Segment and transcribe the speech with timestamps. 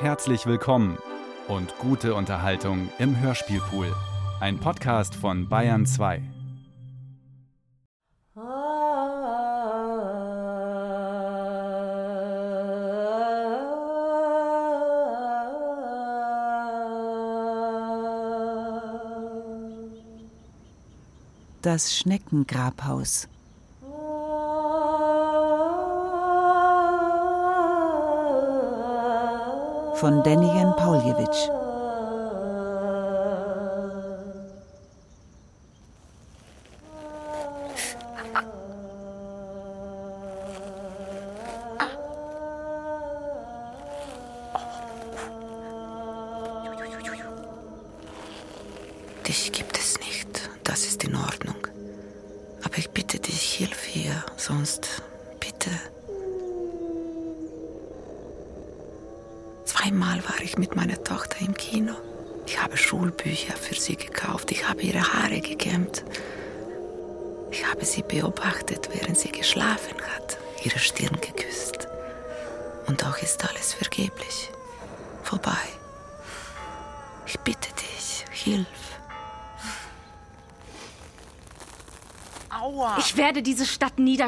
[0.00, 0.96] Herzlich willkommen
[1.46, 3.94] und gute Unterhaltung im Hörspielpool.
[4.40, 6.22] Ein Podcast von Bayern 2.
[21.60, 23.28] Das Schneckengrabhaus.
[30.00, 31.50] Von Denigen Pauljewitsch.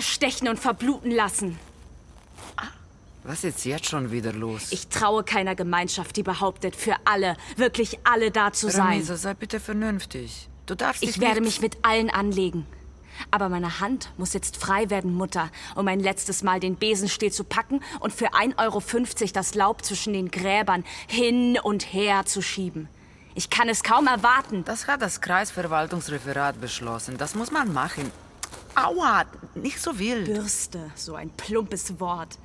[0.01, 1.59] Stadt niederstechen und verbluten lassen.
[3.25, 4.73] Was ist jetzt schon wieder los?
[4.73, 8.95] Ich traue keiner Gemeinschaft, die behauptet, für alle, wirklich alle da zu sein.
[8.95, 10.49] Ramisa, sei bitte vernünftig.
[10.67, 12.67] Du darfst Ich werde mich mit allen anlegen.
[13.31, 17.45] Aber meine Hand muss jetzt frei werden, Mutter, um ein letztes Mal den Besenstiel zu
[17.45, 22.89] packen und für 1,50 Euro das Laub zwischen den Gräbern hin und her zu schieben.
[23.35, 24.65] Ich kann es kaum erwarten.
[24.65, 27.19] Das hat das Kreisverwaltungsreferat beschlossen.
[27.19, 28.11] Das muss man machen.
[28.75, 29.25] Aua!
[29.55, 30.27] Nicht so wild.
[30.27, 32.39] Bürste, so ein plumpes Wort.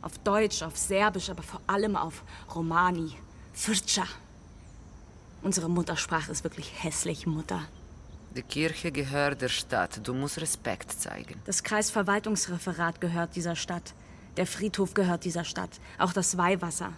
[0.00, 2.22] Auf Deutsch, auf Serbisch, aber vor allem auf
[2.54, 3.12] Romani.
[3.52, 4.04] Fürtscha.
[5.42, 7.62] Unsere Muttersprache ist wirklich hässlich, Mutter.
[8.36, 10.00] Die Kirche gehört der Stadt.
[10.04, 11.40] Du musst Respekt zeigen.
[11.44, 13.92] Das Kreisverwaltungsreferat gehört dieser Stadt.
[14.36, 15.80] Der Friedhof gehört dieser Stadt.
[15.98, 16.92] Auch das Weihwasser.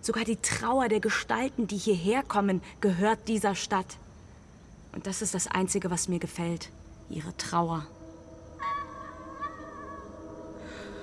[0.00, 3.98] Sogar die Trauer der Gestalten, die hierher kommen, gehört dieser Stadt.
[4.92, 6.70] Und das ist das Einzige, was mir gefällt.
[7.10, 7.86] Ihre Trauer.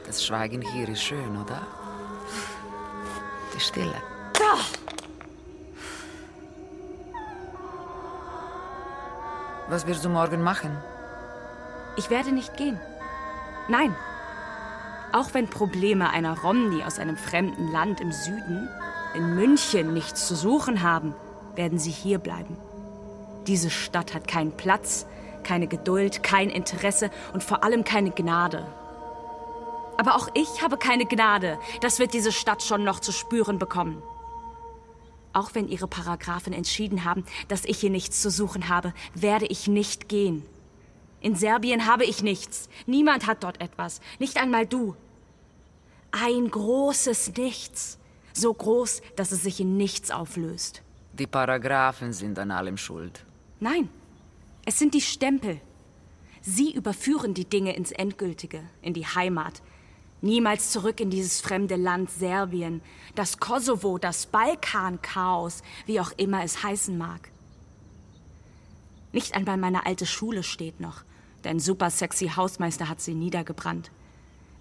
[0.08, 1.62] Das Schweigen hier ist schön, oder?
[3.54, 4.02] Die Stille.
[9.70, 10.72] Was wirst du morgen machen?
[11.98, 12.80] Ich werde nicht gehen.
[13.68, 13.94] Nein.
[15.12, 18.70] Auch wenn Probleme einer Romney aus einem fremden Land im Süden
[19.14, 21.14] in München nichts zu suchen haben,
[21.56, 22.56] werden sie hier bleiben.
[23.46, 25.06] Diese Stadt hat keinen Platz,
[25.44, 28.66] keine Geduld, kein Interesse und vor allem keine Gnade.
[29.98, 31.60] Aber auch ich habe keine Gnade.
[31.82, 34.02] Das wird diese Stadt schon noch zu spüren bekommen.
[35.34, 39.68] Auch wenn ihre Paragraphen entschieden haben, dass ich hier nichts zu suchen habe, werde ich
[39.68, 40.46] nicht gehen.
[41.20, 42.70] In Serbien habe ich nichts.
[42.86, 44.02] Niemand hat dort etwas.
[44.20, 44.96] Nicht einmal du.
[46.12, 47.98] Ein großes Nichts.
[48.34, 50.84] So groß, dass es sich in nichts auflöst.
[51.14, 53.26] Die Paragraphen sind an allem schuld.
[53.60, 53.90] Nein,
[54.66, 55.60] es sind die Stempel.
[56.42, 59.62] Sie überführen die Dinge ins Endgültige, in die Heimat.
[60.22, 62.82] Niemals zurück in dieses fremde Land Serbien,
[63.14, 67.30] das Kosovo, das Balkan-Chaos, wie auch immer es heißen mag.
[69.12, 71.04] Nicht einmal meine alte Schule steht noch,
[71.44, 73.92] denn super sexy Hausmeister hat sie niedergebrannt.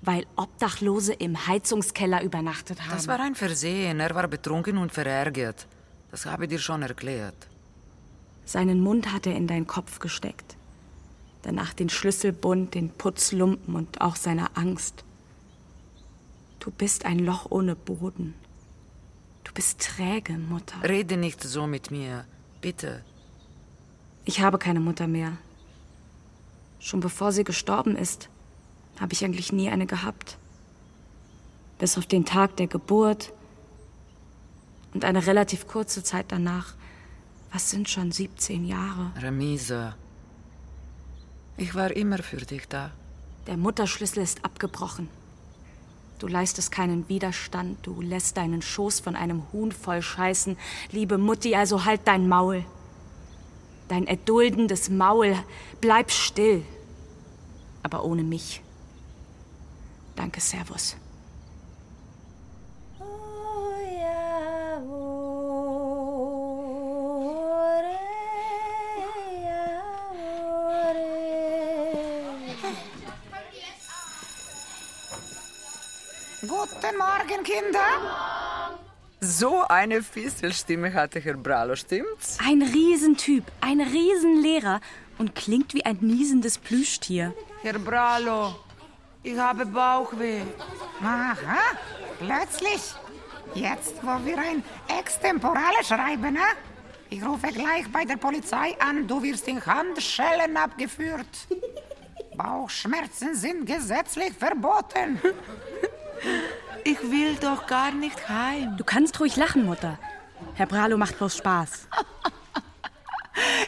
[0.03, 2.91] Weil Obdachlose im Heizungskeller übernachtet haben.
[2.91, 3.99] Das war ein Versehen.
[3.99, 5.67] Er war betrunken und verärgert.
[6.11, 7.49] Das habe ich dir schon erklärt.
[8.45, 10.57] Seinen Mund hat er in deinen Kopf gesteckt.
[11.43, 15.05] Danach den Schlüsselbund, den Putzlumpen und auch seine Angst.
[16.61, 18.35] Du bist ein Loch ohne Boden.
[19.45, 20.83] Du bist träge, Mutter.
[20.83, 22.25] Rede nicht so mit mir.
[22.61, 23.05] Bitte.
[24.25, 25.39] Ich habe keine Mutter mehr.
[26.81, 28.29] Schon bevor sie gestorben ist,
[29.01, 30.39] habe ich eigentlich nie eine gehabt.
[31.79, 33.33] Bis auf den Tag der Geburt
[34.95, 36.75] und eine relativ kurze Zeit danach.
[37.53, 39.13] Was sind schon 17 Jahre?
[39.21, 39.95] Ramisa.
[41.57, 42.91] Ich war immer für dich da.
[43.47, 45.09] Der Mutterschlüssel ist abgebrochen.
[46.19, 50.57] Du leistest keinen Widerstand, du lässt deinen Schoß von einem Huhn voll scheißen.
[50.91, 52.65] Liebe Mutti, also halt dein Maul.
[53.89, 55.37] Dein erduldendes Maul,
[55.81, 56.65] bleib still.
[57.83, 58.63] Aber ohne mich.
[60.17, 60.97] Danke, Servus.
[76.49, 76.97] Guten
[77.37, 78.79] Morgen, Kinder.
[79.21, 82.39] So eine Fistelstimme hatte Herr Bralo, stimmt's?
[82.45, 84.81] Ein Riesentyp, ein Riesenlehrer
[85.19, 87.35] und klingt wie ein niesendes Plüschtier.
[87.63, 88.55] Herr Bralo,
[89.23, 90.43] ich habe Bauchweh.
[91.03, 91.59] Aha,
[92.19, 92.95] plötzlich.
[93.55, 94.63] Jetzt, wo wir ein
[94.99, 96.41] Extemporale schreiben, ne?
[97.09, 101.27] Ich rufe gleich bei der Polizei an, du wirst in Handschellen abgeführt.
[102.37, 105.21] Bauchschmerzen sind gesetzlich verboten.
[106.85, 108.77] Ich will doch gar nicht heim.
[108.77, 109.99] Du kannst ruhig lachen, Mutter.
[110.55, 111.89] Herr Bralo macht bloß Spaß.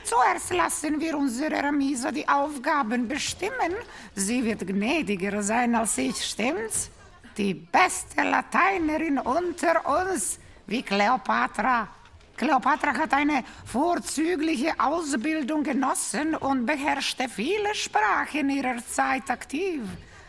[0.05, 3.73] Zuerst lassen wir unsere Ramisa die Aufgaben bestimmen.
[4.15, 6.91] Sie wird gnädiger sein als ich, stimmt's?
[7.37, 11.89] Die beste Lateinerin unter uns, wie Kleopatra.
[12.37, 19.83] Kleopatra hat eine vorzügliche Ausbildung genossen und beherrschte viele Sprachen ihrer Zeit aktiv.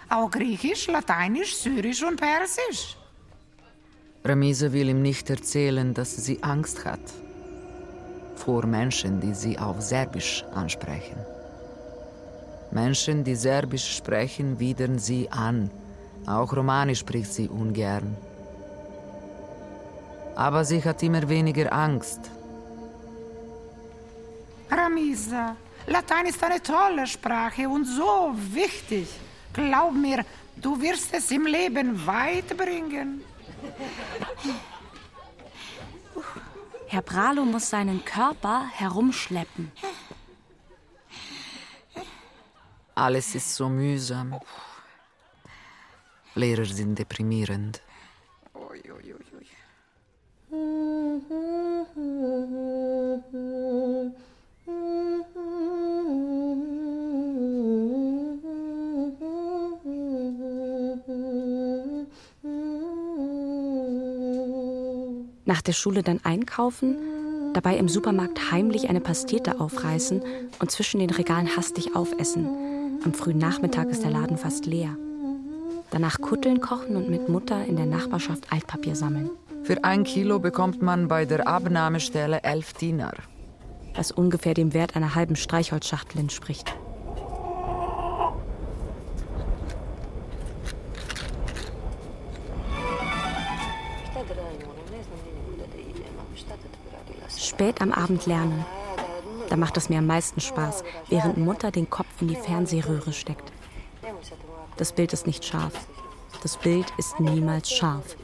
[0.09, 2.97] Auch Griechisch, Lateinisch, Syrisch und Persisch.
[4.23, 6.99] Ramisa will ihm nicht erzählen, dass sie Angst hat.
[8.35, 11.17] Vor Menschen, die sie auf Serbisch ansprechen.
[12.71, 15.69] Menschen, die Serbisch sprechen, widern sie an.
[16.25, 18.17] Auch Romanisch spricht sie ungern.
[20.35, 22.31] Aber sie hat immer weniger Angst.
[24.71, 25.55] Ramisa,
[25.87, 29.07] Latein ist eine tolle Sprache und so wichtig.
[29.53, 30.25] Glaub mir,
[30.55, 33.23] du wirst es im Leben weit bringen.
[36.87, 39.71] Herr Bralo muss seinen Körper herumschleppen.
[42.95, 44.39] Alles ist so mühsam.
[46.35, 47.81] Lehrer sind deprimierend.
[65.49, 66.95] Nach der Schule dann einkaufen,
[67.55, 70.21] dabei im Supermarkt heimlich eine Pastete aufreißen
[70.59, 72.47] und zwischen den Regalen hastig aufessen.
[73.03, 74.95] Am frühen Nachmittag ist der Laden fast leer.
[75.89, 79.31] Danach Kutteln kochen und mit Mutter in der Nachbarschaft Altpapier sammeln.
[79.63, 83.15] Für ein Kilo bekommt man bei der Abnahmestelle elf Dinar.
[83.95, 86.75] Was ungefähr dem Wert einer halben Streichholzschachtel entspricht.
[97.59, 98.63] Spät am Abend lernen.
[99.49, 103.51] Da macht es mir am meisten Spaß, während Mutter den Kopf in die Fernsehröhre steckt.
[104.77, 105.73] Das Bild ist nicht scharf.
[106.41, 108.15] Das Bild ist niemals scharf.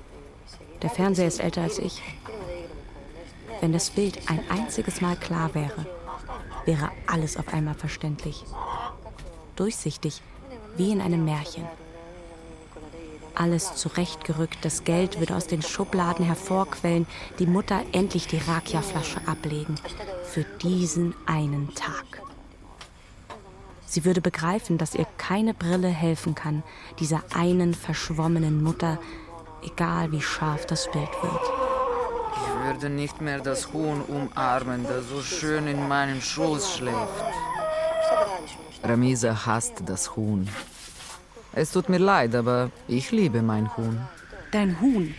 [0.82, 2.02] Der Fernseher ist älter als ich.
[3.60, 5.86] Wenn das Bild ein einziges Mal klar wäre,
[6.64, 8.42] wäre alles auf einmal verständlich.
[9.58, 10.22] Durchsichtig,
[10.78, 11.66] wie in einem Märchen.
[13.36, 17.06] Alles zurechtgerückt, das Geld würde aus den Schubladen hervorquellen,
[17.38, 19.76] die Mutter endlich die Rakia-Flasche ablegen.
[20.24, 22.22] Für diesen einen Tag.
[23.86, 26.64] Sie würde begreifen, dass ihr keine Brille helfen kann,
[27.00, 29.00] dieser einen verschwommenen Mutter,
[29.64, 31.42] egal wie scharf das Bild wird.
[32.36, 37.24] Ich würde nicht mehr das Huhn umarmen, das so schön in meinem Schoß schläft.
[38.84, 40.50] Ramisa hasst das Huhn.
[41.56, 44.00] Es tut mir leid, aber ich liebe mein Huhn.
[44.52, 45.16] Dein Huhn.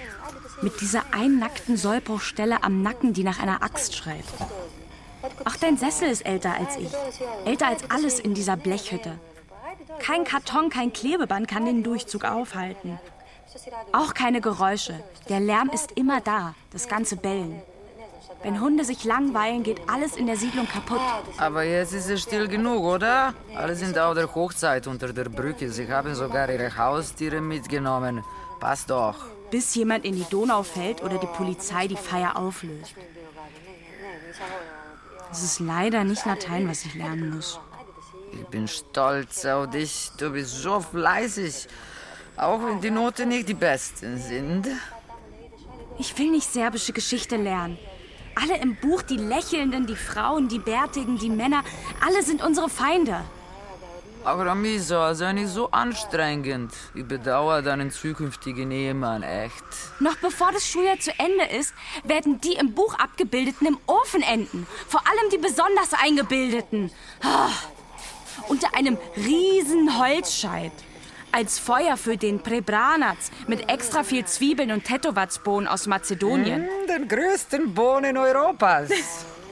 [0.62, 4.24] Mit dieser einnackten Sollbruchstelle am Nacken, die nach einer Axt schreit.
[5.44, 6.92] Auch dein Sessel ist älter als ich.
[7.44, 9.18] Älter als alles in dieser Blechhütte.
[9.98, 12.98] Kein Karton, kein Klebeband kann den Durchzug aufhalten.
[13.92, 15.02] Auch keine Geräusche.
[15.28, 17.62] Der Lärm ist immer da, das ganze Bellen.
[18.46, 21.00] Wenn Hunde sich langweilen, geht alles in der Siedlung kaputt.
[21.36, 23.34] Aber jetzt ist es still genug, oder?
[23.56, 25.68] Alle sind auf der Hochzeit unter der Brücke.
[25.68, 28.22] Sie haben sogar ihre Haustiere mitgenommen.
[28.60, 29.16] Passt doch.
[29.50, 32.94] Bis jemand in die Donau fällt oder die Polizei die Feier auflöst.
[35.32, 37.58] Es ist leider nicht Latein, was ich lernen muss.
[38.32, 40.12] Ich bin stolz auf dich.
[40.18, 41.66] Du bist so fleißig.
[42.36, 44.68] Auch wenn die Noten nicht die besten sind.
[45.98, 47.76] Ich will nicht serbische Geschichte lernen.
[48.40, 51.64] Alle im Buch, die Lächelnden, die Frauen, die Bärtigen, die Männer,
[52.06, 53.24] alle sind unsere Feinde.
[54.24, 56.72] Ach, Ramisa, sei nicht so anstrengend.
[56.94, 59.64] Ich bedauere deinen zukünftigen Ehemann echt.
[60.00, 61.72] Noch bevor das Schuljahr zu Ende ist,
[62.04, 64.66] werden die im Buch abgebildeten im Ofen enden.
[64.88, 66.90] Vor allem die besonders eingebildeten.
[67.22, 67.50] Ah,
[68.48, 70.72] unter einem riesen Holzscheit.
[71.36, 76.66] Als Feuer für den Prebranac mit extra viel Zwiebeln und Tetovatsbohnen aus Mazedonien.
[76.88, 78.88] Den größten Bohnen Europas.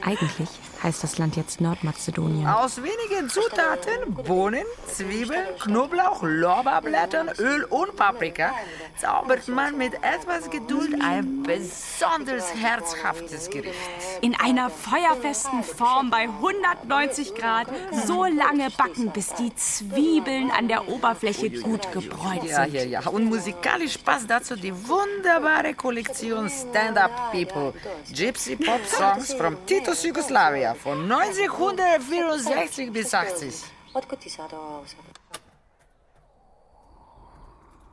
[0.03, 0.49] Eigentlich
[0.85, 2.47] heißt das Land jetzt Nordmazedonien.
[2.47, 8.51] Aus wenigen Zutaten, Bohnen, Zwiebeln, Knoblauch, Lorbeerblättern, Öl und Paprika,
[8.95, 13.73] zaubert man mit etwas Geduld ein besonders herzhaftes Gericht.
[14.21, 17.67] In einer feuerfesten Form bei 190 Grad
[18.05, 22.75] so lange backen, bis die Zwiebeln an der Oberfläche gut gebräunt Ja, sind.
[22.75, 23.07] ja, ja.
[23.07, 27.73] Und musikalisch passt dazu die wunderbare Kollektion Stand-Up People.
[28.13, 33.63] Gypsy Pop Songs from Titus Yugoslavia von 1964 bis 80.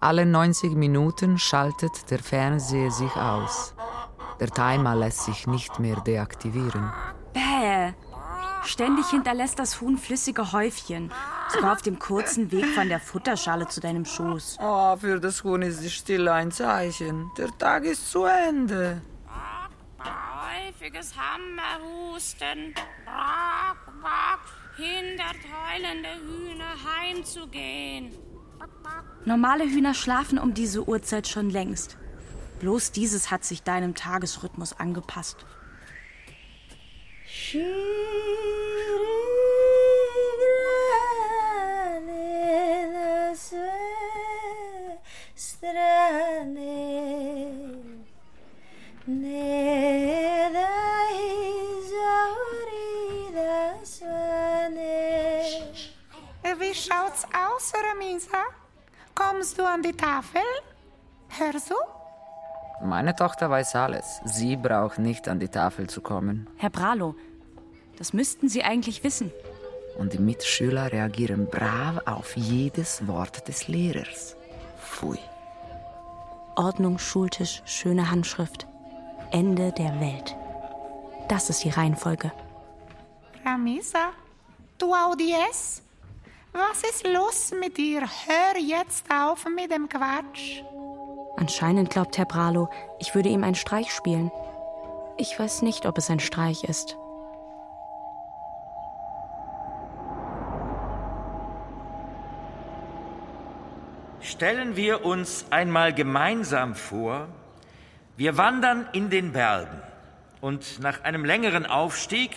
[0.00, 3.74] Alle 90 Minuten schaltet der Fernseher sich aus.
[4.40, 6.92] Der Timer lässt sich nicht mehr deaktivieren.
[7.32, 7.92] Bäh.
[8.64, 11.12] Ständig hinterlässt das Huhn flüssige Häufchen.
[11.48, 14.58] Sogar auf dem kurzen Weg von der Futterschale zu deinem Schoß.
[14.60, 17.30] Oh, für das Huhn ist die Stille ein Zeichen.
[17.36, 19.02] Der Tag ist zu Ende.
[20.04, 22.74] Häufiges Hammerhusten.
[23.04, 24.40] Brack, brack,
[24.76, 28.12] hindert heulende Hühner heimzugehen.
[29.24, 31.96] Normale Hühner schlafen um diese Uhrzeit schon längst.
[32.60, 35.44] Bloß dieses hat sich deinem Tagesrhythmus angepasst.
[49.04, 49.10] Wie
[56.74, 58.38] schaut's aus, Ramisa?
[59.14, 60.40] Kommst du an die Tafel?
[61.30, 61.74] Hörst du?
[62.84, 64.20] Meine Tochter weiß alles.
[64.24, 66.48] Sie braucht nicht an die Tafel zu kommen.
[66.56, 67.16] Herr Bralo,
[67.98, 69.32] das müssten Sie eigentlich wissen.
[69.98, 74.36] Und die Mitschüler reagieren brav auf jedes Wort des Lehrers.
[74.80, 75.18] Pfui.
[76.54, 78.68] Ordnung, Schultisch, schöne Handschrift.
[79.32, 80.36] Ende der Welt.
[81.28, 82.30] Das ist die Reihenfolge.
[83.44, 84.10] Ramisa,
[84.78, 85.82] du Audies?
[86.52, 88.02] Was ist los mit dir?
[88.02, 90.62] Hör jetzt auf mit dem Quatsch.
[91.38, 92.68] Anscheinend glaubt Herr Bralo,
[93.00, 94.30] ich würde ihm einen Streich spielen.
[95.16, 96.98] Ich weiß nicht, ob es ein Streich ist.
[104.20, 107.28] Stellen wir uns einmal gemeinsam vor,
[108.22, 109.82] wir wandern in den Bergen
[110.40, 112.30] und nach einem längeren Aufstieg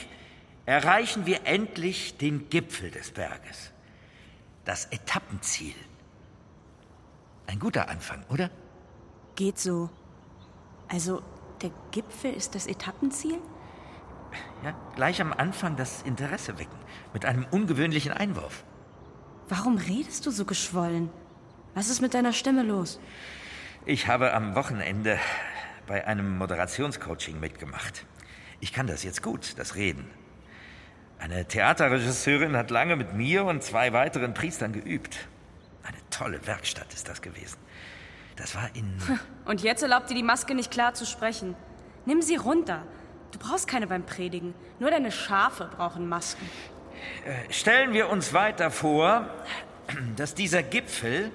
[0.65, 3.71] erreichen wir endlich den Gipfel des Berges.
[4.63, 5.75] Das Etappenziel.
[7.45, 8.49] Ein guter Anfang, oder?
[9.35, 9.91] Geht so.
[10.87, 11.21] Also,
[11.61, 13.37] der Gipfel ist das Etappenziel?
[14.63, 16.79] Ja, gleich am Anfang das Interesse wecken
[17.13, 18.63] mit einem ungewöhnlichen Einwurf.
[19.49, 21.11] Warum redest du so geschwollen?
[21.75, 22.99] Was ist mit deiner Stimme los?
[23.85, 25.19] Ich habe am Wochenende
[25.87, 28.05] bei einem Moderationscoaching mitgemacht.
[28.59, 30.07] Ich kann das jetzt gut, das Reden.
[31.19, 35.27] Eine Theaterregisseurin hat lange mit mir und zwei weiteren Priestern geübt.
[35.83, 37.57] Eine tolle Werkstatt ist das gewesen.
[38.35, 38.97] Das war in.
[39.45, 41.55] Und jetzt erlaubt dir die Maske nicht klar zu sprechen.
[42.05, 42.83] Nimm sie runter.
[43.31, 44.53] Du brauchst keine beim Predigen.
[44.79, 46.49] Nur deine Schafe brauchen Masken.
[47.49, 49.29] Stellen wir uns weiter vor,
[50.15, 51.31] dass dieser Gipfel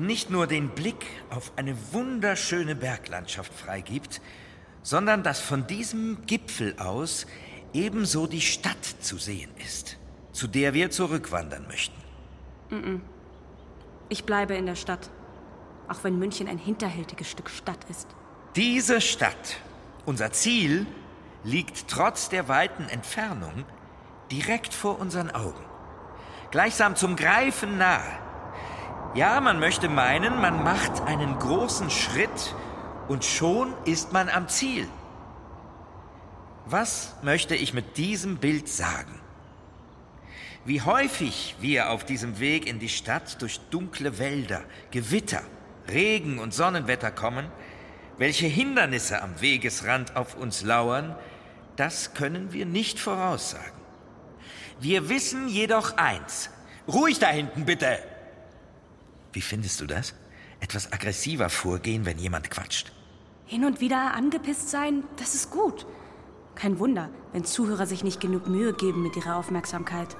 [0.00, 4.20] nicht nur den Blick auf eine wunderschöne Berglandschaft freigibt,
[4.82, 7.26] sondern dass von diesem Gipfel aus
[7.72, 9.98] ebenso die Stadt zu sehen ist,
[10.32, 12.00] zu der wir zurückwandern möchten.
[14.08, 15.10] Ich bleibe in der Stadt.
[15.88, 18.08] Auch wenn München ein hinterhältiges Stück Stadt ist.
[18.56, 19.58] Diese Stadt,
[20.06, 20.86] unser Ziel,
[21.42, 23.64] liegt trotz der weiten Entfernung
[24.30, 25.62] direkt vor unseren Augen.
[26.50, 28.23] Gleichsam zum Greifen nahe.
[29.14, 32.54] Ja, man möchte meinen, man macht einen großen Schritt
[33.08, 34.88] und schon ist man am Ziel.
[36.66, 39.20] Was möchte ich mit diesem Bild sagen?
[40.64, 45.42] Wie häufig wir auf diesem Weg in die Stadt durch dunkle Wälder, Gewitter,
[45.88, 47.46] Regen und Sonnenwetter kommen,
[48.16, 51.14] welche Hindernisse am Wegesrand auf uns lauern,
[51.76, 53.72] das können wir nicht voraussagen.
[54.80, 56.50] Wir wissen jedoch eins.
[56.88, 57.98] Ruhig da hinten, bitte!
[59.34, 60.14] Wie findest du das?
[60.60, 62.92] Etwas aggressiver vorgehen, wenn jemand quatscht.
[63.46, 65.86] Hin und wieder angepisst sein, das ist gut.
[66.54, 70.16] Kein Wunder, wenn Zuhörer sich nicht genug Mühe geben mit ihrer Aufmerksamkeit.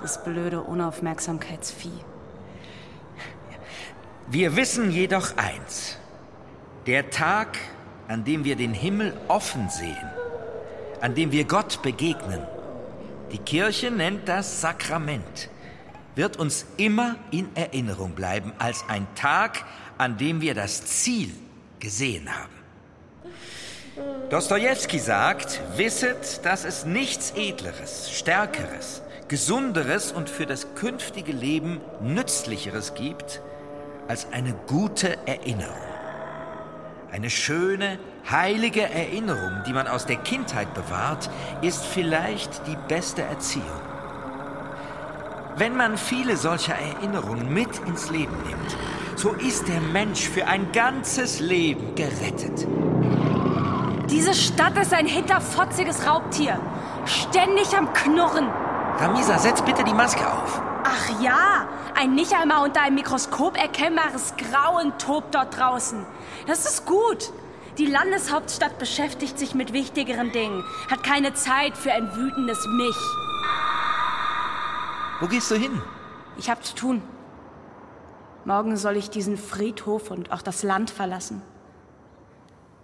[0.00, 2.00] Das blöde Unaufmerksamkeitsvieh.
[4.28, 5.98] Wir wissen jedoch eins.
[6.86, 7.58] Der Tag,
[8.08, 10.10] an dem wir den Himmel offen sehen,
[11.00, 12.42] an dem wir Gott begegnen,
[13.32, 15.50] die Kirche nennt das Sakrament,
[16.16, 19.64] wird uns immer in Erinnerung bleiben als ein Tag,
[19.98, 21.30] an dem wir das Ziel
[21.78, 22.56] gesehen haben.
[24.30, 32.94] Dostoevsky sagt, wisset, dass es nichts Edleres, Stärkeres, Gesunderes und für das künftige Leben Nützlicheres
[32.94, 33.40] gibt,
[34.08, 35.76] als eine gute Erinnerung.
[37.10, 37.98] Eine schöne,
[38.30, 41.30] heilige Erinnerung, die man aus der Kindheit bewahrt,
[41.62, 43.95] ist vielleicht die beste Erziehung.
[45.58, 48.76] Wenn man viele solcher Erinnerungen mit ins Leben nimmt,
[49.16, 52.66] so ist der Mensch für ein ganzes Leben gerettet.
[54.10, 56.60] Diese Stadt ist ein hinterfotziges Raubtier.
[57.06, 58.50] Ständig am Knurren.
[58.98, 60.60] Ramisa, setz bitte die Maske auf.
[60.84, 66.04] Ach ja, ein nicht einmal unter einem Mikroskop erkennbares Grauen tobt dort draußen.
[66.46, 67.32] Das ist gut.
[67.78, 72.96] Die Landeshauptstadt beschäftigt sich mit wichtigeren Dingen, hat keine Zeit für ein wütendes Mich.
[75.20, 75.80] Wo gehst du hin?
[76.36, 77.02] Ich hab zu tun.
[78.44, 81.42] Morgen soll ich diesen Friedhof und auch das Land verlassen.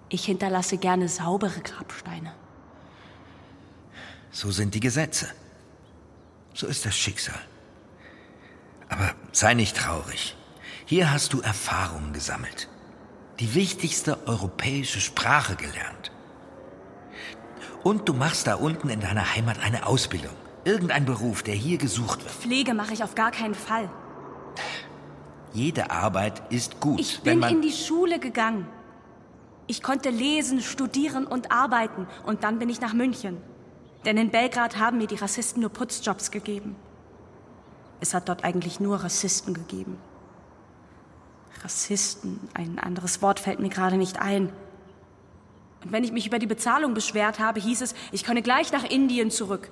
[0.08, 2.34] Ich hinterlasse gerne saubere Grabsteine.
[4.30, 5.28] So sind die Gesetze.
[6.54, 7.38] So ist das Schicksal.
[8.88, 10.36] Aber sei nicht traurig.
[10.84, 12.68] Hier hast du Erfahrungen gesammelt.
[13.40, 16.12] Die wichtigste europäische Sprache gelernt.
[17.82, 20.36] Und du machst da unten in deiner Heimat eine Ausbildung.
[20.64, 22.32] Irgendein Beruf, der hier gesucht wird.
[22.32, 23.90] Pflege mache ich auf gar keinen Fall.
[25.52, 27.00] Jede Arbeit ist gut.
[27.00, 28.66] Ich bin in die Schule gegangen.
[29.66, 32.06] Ich konnte lesen, studieren und arbeiten.
[32.24, 33.38] Und dann bin ich nach München.
[34.04, 36.76] Denn in Belgrad haben mir die Rassisten nur Putzjobs gegeben.
[38.00, 39.98] Es hat dort eigentlich nur Rassisten gegeben.
[41.62, 44.52] Rassisten, ein anderes Wort fällt mir gerade nicht ein.
[45.84, 48.84] Und wenn ich mich über die Bezahlung beschwert habe, hieß es, ich könne gleich nach
[48.84, 49.70] Indien zurück.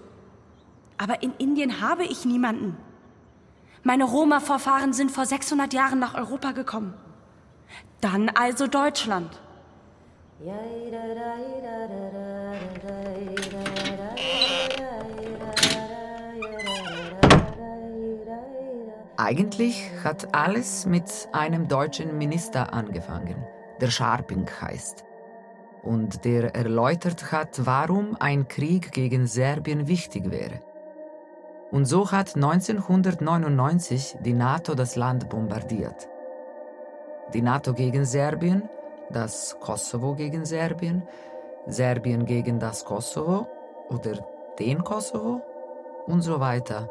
[1.03, 2.77] Aber in Indien habe ich niemanden.
[3.83, 6.93] Meine Roma-Vorfahren sind vor 600 Jahren nach Europa gekommen.
[8.03, 9.41] Dann also Deutschland.
[19.17, 23.43] Eigentlich hat alles mit einem deutschen Minister angefangen,
[23.81, 25.05] der Scharping heißt.
[25.83, 30.61] Und der erläutert hat, warum ein Krieg gegen Serbien wichtig wäre.
[31.71, 36.09] Und so hat 1999 die NATO das Land bombardiert.
[37.33, 38.69] Die NATO gegen Serbien,
[39.11, 41.07] das Kosovo gegen Serbien,
[41.67, 43.47] Serbien gegen das Kosovo
[43.89, 44.27] oder
[44.59, 45.43] den Kosovo
[46.07, 46.91] und so weiter.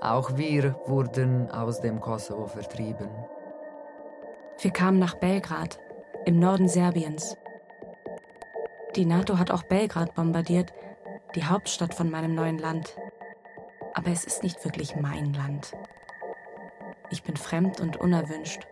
[0.00, 3.08] Auch wir wurden aus dem Kosovo vertrieben.
[4.58, 5.78] Wir kamen nach Belgrad,
[6.24, 7.36] im Norden Serbiens.
[8.96, 10.72] Die NATO hat auch Belgrad bombardiert,
[11.34, 12.96] die Hauptstadt von meinem neuen Land.
[13.96, 15.74] Aber es ist nicht wirklich mein Land.
[17.08, 18.66] Ich bin fremd und unerwünscht.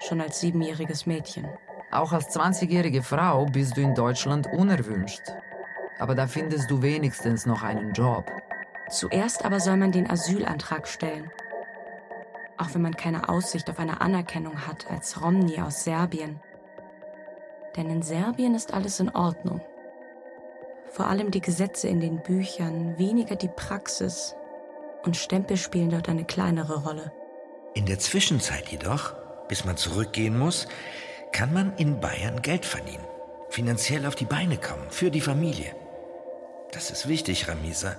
[0.00, 1.46] Schon als siebenjähriges Mädchen.
[1.90, 5.20] Auch als 20-jährige Frau bist du in Deutschland unerwünscht.
[5.98, 8.32] Aber da findest du wenigstens noch einen Job.
[8.88, 11.30] Zuerst aber soll man den Asylantrag stellen.
[12.56, 16.40] Auch wenn man keine Aussicht auf eine Anerkennung hat als Romni aus Serbien.
[17.76, 19.60] Denn in Serbien ist alles in Ordnung.
[20.92, 24.36] Vor allem die Gesetze in den Büchern, weniger die Praxis.
[25.04, 27.12] Und Stempel spielen dort eine kleinere Rolle.
[27.74, 29.14] In der Zwischenzeit jedoch,
[29.48, 30.68] bis man zurückgehen muss,
[31.32, 33.06] kann man in Bayern Geld verdienen.
[33.48, 35.74] Finanziell auf die Beine kommen, für die Familie.
[36.72, 37.96] Das ist wichtig, Ramisa.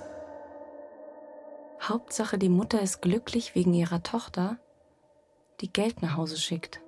[1.82, 4.56] Hauptsache, die Mutter ist glücklich wegen ihrer Tochter,
[5.60, 6.80] die Geld nach Hause schickt.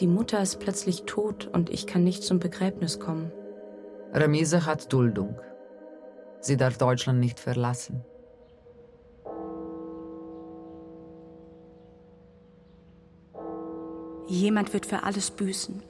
[0.00, 3.32] Die Mutter ist plötzlich tot und ich kann nicht zum Begräbnis kommen.
[4.12, 5.40] Ramisa hat Duldung.
[6.40, 8.04] Sie darf Deutschland nicht verlassen.
[14.28, 15.82] Jemand wird für alles büßen.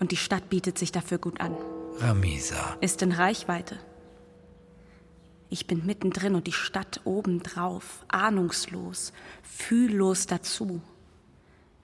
[0.00, 1.56] Und die Stadt bietet sich dafür gut an.
[1.98, 2.76] Ramisa.
[2.80, 3.78] Ist in Reichweite.
[5.48, 10.82] Ich bin mittendrin und die Stadt obendrauf, ahnungslos, fühllos dazu.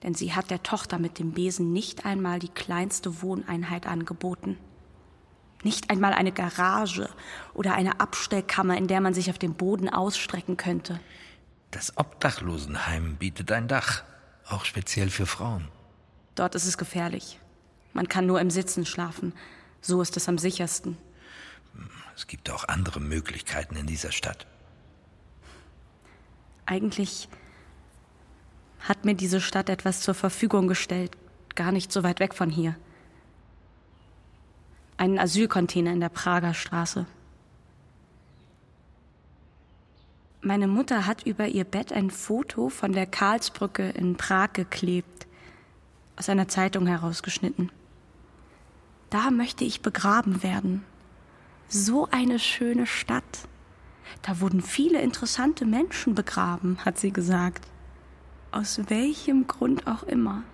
[0.05, 4.59] Denn sie hat der Tochter mit dem Besen nicht einmal die kleinste Wohneinheit angeboten.
[5.63, 7.09] Nicht einmal eine Garage
[7.55, 11.01] oder eine Abstellkammer, in der man sich auf dem Boden ausstrecken könnte.
[11.71, 14.05] Das Obdachlosenheim bietet ein Dach,
[14.47, 15.69] auch speziell für Frauen.
[16.35, 17.41] Dort ist es gefährlich.
[17.95, 19.33] Man kann nur im Sitzen schlafen.
[19.81, 20.99] So ist es am sichersten.
[22.15, 24.47] Es gibt auch andere Möglichkeiten in dieser Stadt.
[26.67, 27.29] Eigentlich
[28.85, 31.17] hat mir diese Stadt etwas zur Verfügung gestellt,
[31.55, 32.77] gar nicht so weit weg von hier.
[34.97, 37.07] Einen Asylcontainer in der Prager Straße.
[40.43, 45.27] Meine Mutter hat über ihr Bett ein Foto von der Karlsbrücke in Prag geklebt.
[46.17, 47.73] aus einer Zeitung herausgeschnitten.
[49.11, 50.85] Da möchte ich begraben werden.
[51.67, 53.49] So eine schöne Stadt.
[54.23, 57.67] Da wurden viele interessante Menschen begraben, hat sie gesagt.
[58.55, 60.45] Aus welchem Grund auch immer.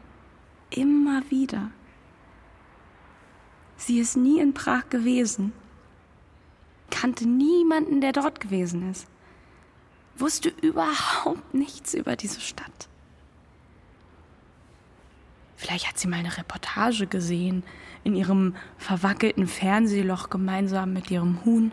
[0.71, 1.71] Immer wieder.
[3.77, 5.53] Sie ist nie in Prag gewesen,
[6.91, 9.07] kannte niemanden, der dort gewesen ist,
[10.17, 12.89] wusste überhaupt nichts über diese Stadt.
[15.57, 17.65] Vielleicht hat sie mal eine Reportage gesehen,
[18.03, 21.71] in ihrem verwackelten Fernsehloch gemeinsam mit ihrem Huhn.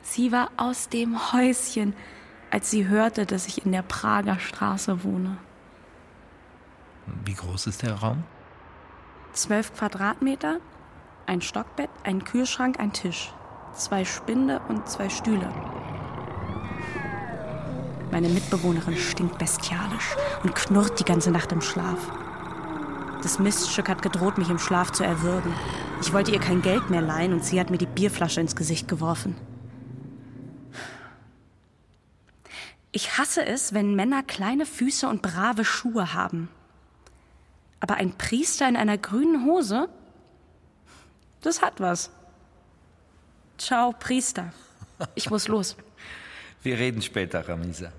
[0.00, 1.92] Sie war aus dem Häuschen,
[2.50, 5.38] als sie hörte, dass ich in der Prager Straße wohne.
[7.24, 8.24] Wie groß ist der Raum?
[9.32, 10.58] Zwölf Quadratmeter,
[11.26, 13.32] ein Stockbett, ein Kühlschrank, ein Tisch,
[13.72, 15.48] zwei Spinde und zwei Stühle.
[18.10, 22.10] Meine Mitbewohnerin stinkt bestialisch und knurrt die ganze Nacht im Schlaf.
[23.22, 25.52] Das Miststück hat gedroht, mich im Schlaf zu erwürgen.
[26.00, 28.88] Ich wollte ihr kein Geld mehr leihen und sie hat mir die Bierflasche ins Gesicht
[28.88, 29.36] geworfen.
[32.92, 36.48] Ich hasse es, wenn Männer kleine Füße und brave Schuhe haben.
[37.80, 39.88] Aber ein Priester in einer grünen Hose,
[41.42, 42.10] das hat was.
[43.58, 44.52] Ciao, Priester.
[45.14, 45.76] Ich muss los.
[46.62, 47.92] Wir reden später, Ramisa.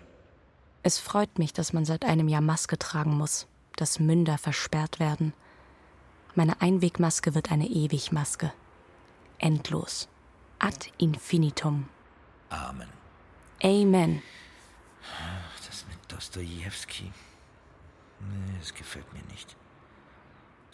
[0.84, 5.34] Es freut mich, dass man seit einem Jahr Maske tragen muss, dass Münder versperrt werden.
[6.36, 8.52] Meine Einwegmaske wird eine Ewigmaske.
[9.38, 10.08] Endlos.
[10.60, 11.88] Ad infinitum.
[12.50, 12.88] Amen.
[13.64, 14.22] Amen.
[15.18, 17.12] Ach, das mit Dostojewski.
[18.20, 19.56] Nee, das gefällt mir nicht.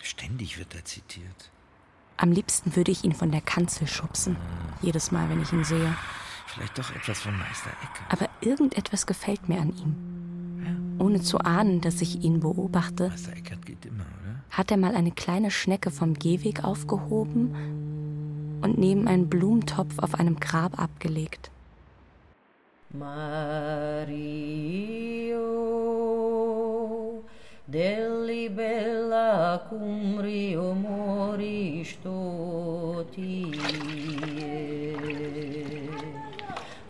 [0.01, 1.51] Ständig wird er zitiert.
[2.17, 4.37] Am liebsten würde ich ihn von der Kanzel schubsen.
[4.81, 5.95] Jedes Mal, wenn ich ihn sehe.
[6.47, 8.05] Vielleicht doch etwas von Meister Ecker.
[8.09, 10.95] Aber irgendetwas gefällt mir an ihm.
[10.99, 14.43] Ohne zu ahnen, dass ich ihn beobachte, Meister Eckert geht immer, oder?
[14.49, 20.39] hat er mal eine kleine Schnecke vom Gehweg aufgehoben und neben einen Blumentopf auf einem
[20.39, 21.51] Grab abgelegt.
[22.97, 24.55] Mario
[27.65, 34.55] Delli bella cum rio moris tu tie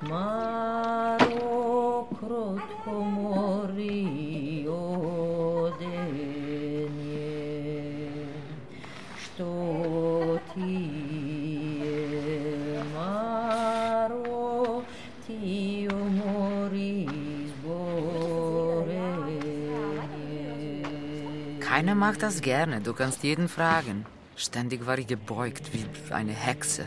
[0.07, 4.83] Maro crotco morio
[5.79, 7.39] denie.
[9.17, 11.04] Sto tie
[21.75, 24.05] Keiner mag das gerne, du kannst jeden fragen.
[24.37, 25.83] Ständig war ich gebeugt wie
[26.13, 26.85] eine Hexe.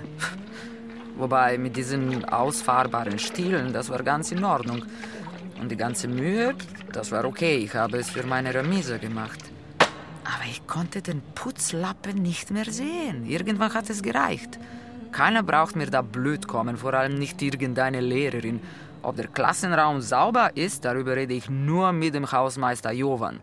[1.18, 4.86] Wobei mit diesen ausfahrbaren Stielen, das war ganz in Ordnung.
[5.60, 6.54] Und die ganze Mühe,
[6.90, 9.38] das war okay, ich habe es für meine Remise gemacht.
[10.24, 13.26] Aber ich konnte den Putzlappen nicht mehr sehen.
[13.26, 14.58] Irgendwann hat es gereicht.
[15.12, 18.60] Keiner braucht mir da blöd kommen, vor allem nicht irgendeine Lehrerin.
[19.02, 23.40] Ob der Klassenraum sauber ist, darüber rede ich nur mit dem Hausmeister Jovan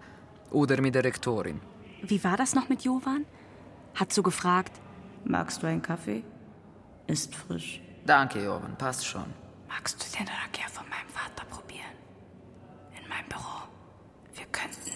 [0.55, 1.59] oder mit der Rektorin.
[2.01, 3.25] Wie war das noch mit Jovan?
[3.93, 4.71] Hat so gefragt,
[5.25, 6.23] magst du einen Kaffee?
[7.07, 7.81] Ist frisch.
[8.05, 9.25] Danke, Jovan, passt schon.
[9.67, 11.95] Magst du den Rakia von meinem Vater probieren?
[12.99, 13.57] In meinem Büro.
[14.33, 14.91] Wir könnten.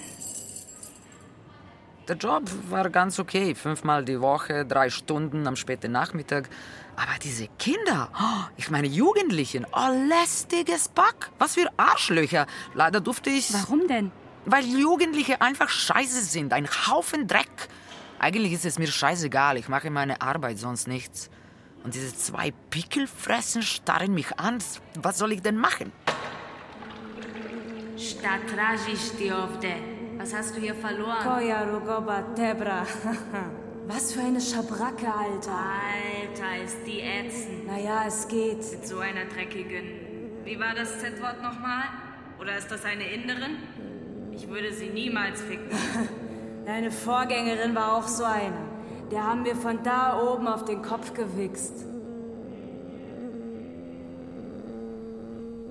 [2.07, 3.53] Der Job war ganz okay.
[3.53, 6.49] Fünfmal die Woche, drei Stunden am späten Nachmittag.
[6.95, 11.31] Aber diese Kinder, oh, ich meine Jugendlichen, oh, lästiges Pack.
[11.37, 12.47] Was für Arschlöcher.
[12.73, 13.53] Leider durfte ich.
[13.53, 14.11] Warum denn?
[14.51, 16.53] Weil Jugendliche einfach scheiße sind.
[16.53, 17.69] Ein Haufen Dreck.
[18.17, 19.57] Eigentlich ist es mir scheißegal.
[19.57, 21.29] Ich mache meine Arbeit, sonst nichts.
[21.83, 24.57] Und diese zwei Pickelfressen starren mich an.
[24.95, 25.91] Was soll ich denn machen?
[27.95, 29.75] Statrajistiovde.
[30.17, 31.23] Was hast du hier verloren?
[31.23, 32.87] Koya Rugoba Tebra.
[33.87, 35.51] Was für eine Schabracke, Alter.
[35.51, 37.67] Alter, ist die ätzend.
[37.67, 38.57] Naja, es geht.
[38.71, 40.43] Mit so einer dreckigen.
[40.43, 41.83] Wie war das Z-Wort nochmal?
[42.39, 43.57] Oder ist das eine Inderin?
[44.39, 45.69] Ich würde sie niemals ficken.
[46.65, 48.55] Deine Vorgängerin war auch so eine.
[49.11, 51.73] Der haben wir von da oben auf den Kopf gewichst.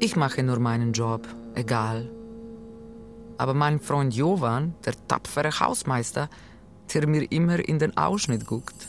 [0.01, 2.11] Ich mache nur meinen Job, egal.
[3.39, 6.29] Aber mein Freund Jovan, der tapfere Hausmeister,
[6.93, 8.87] der mir immer in den Ausschnitt guckt,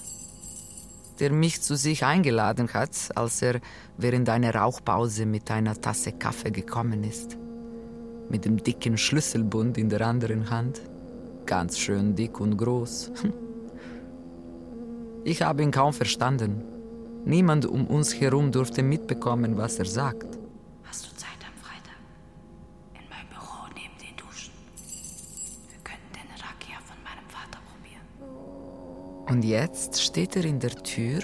[1.22, 3.62] der mich zu sich eingeladen hat, als er
[3.98, 7.38] während einer Rauchpause mit einer Tasse Kaffee gekommen ist,
[8.30, 10.82] mit dem dicken Schlüsselbund in der anderen Hand,
[11.46, 13.12] ganz schön dick und groß.
[15.26, 16.64] Ich habe ihn kaum verstanden.
[17.26, 20.38] Niemand um uns herum durfte mitbekommen, was er sagt.
[20.86, 22.00] Hast du Zeit am Freitag?
[22.94, 24.54] In meinem Büro neben den Duschen.
[25.70, 26.96] Wir könnten den Rakia von
[29.30, 31.20] Und jetzt steht er in der Tür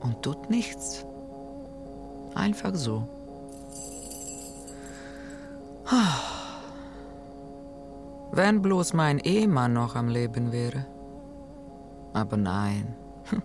[0.00, 1.04] und tut nichts.
[2.34, 3.15] Einfach so.
[8.32, 10.86] Wenn bloß mein Ehemann noch am Leben wäre.
[12.12, 12.94] Aber nein.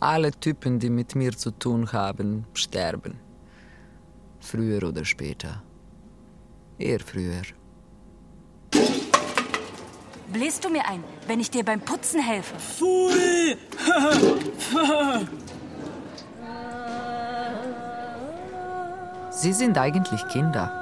[0.00, 3.18] Alle Typen, die mit mir zu tun haben, sterben.
[4.40, 5.62] Früher oder später.
[6.78, 7.42] Eher früher.
[10.32, 12.54] Bläst du mir ein, wenn ich dir beim Putzen helfe?
[12.58, 13.56] Pfui!
[19.30, 20.79] Sie sind eigentlich Kinder.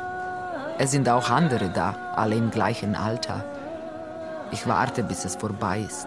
[0.81, 3.45] Es sind auch andere da, alle im gleichen Alter.
[4.53, 6.07] Ich warte, bis es vorbei ist.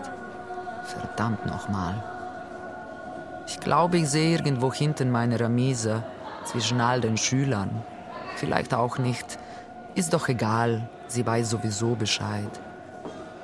[0.86, 2.02] Verdammt nochmal.
[3.48, 6.04] Ich glaube, ich sehe irgendwo hinten meine Ramise
[6.46, 7.84] zwischen all den Schülern.
[8.38, 9.38] Vielleicht auch nicht.
[9.94, 12.60] Ist doch egal, sie weiß sowieso Bescheid.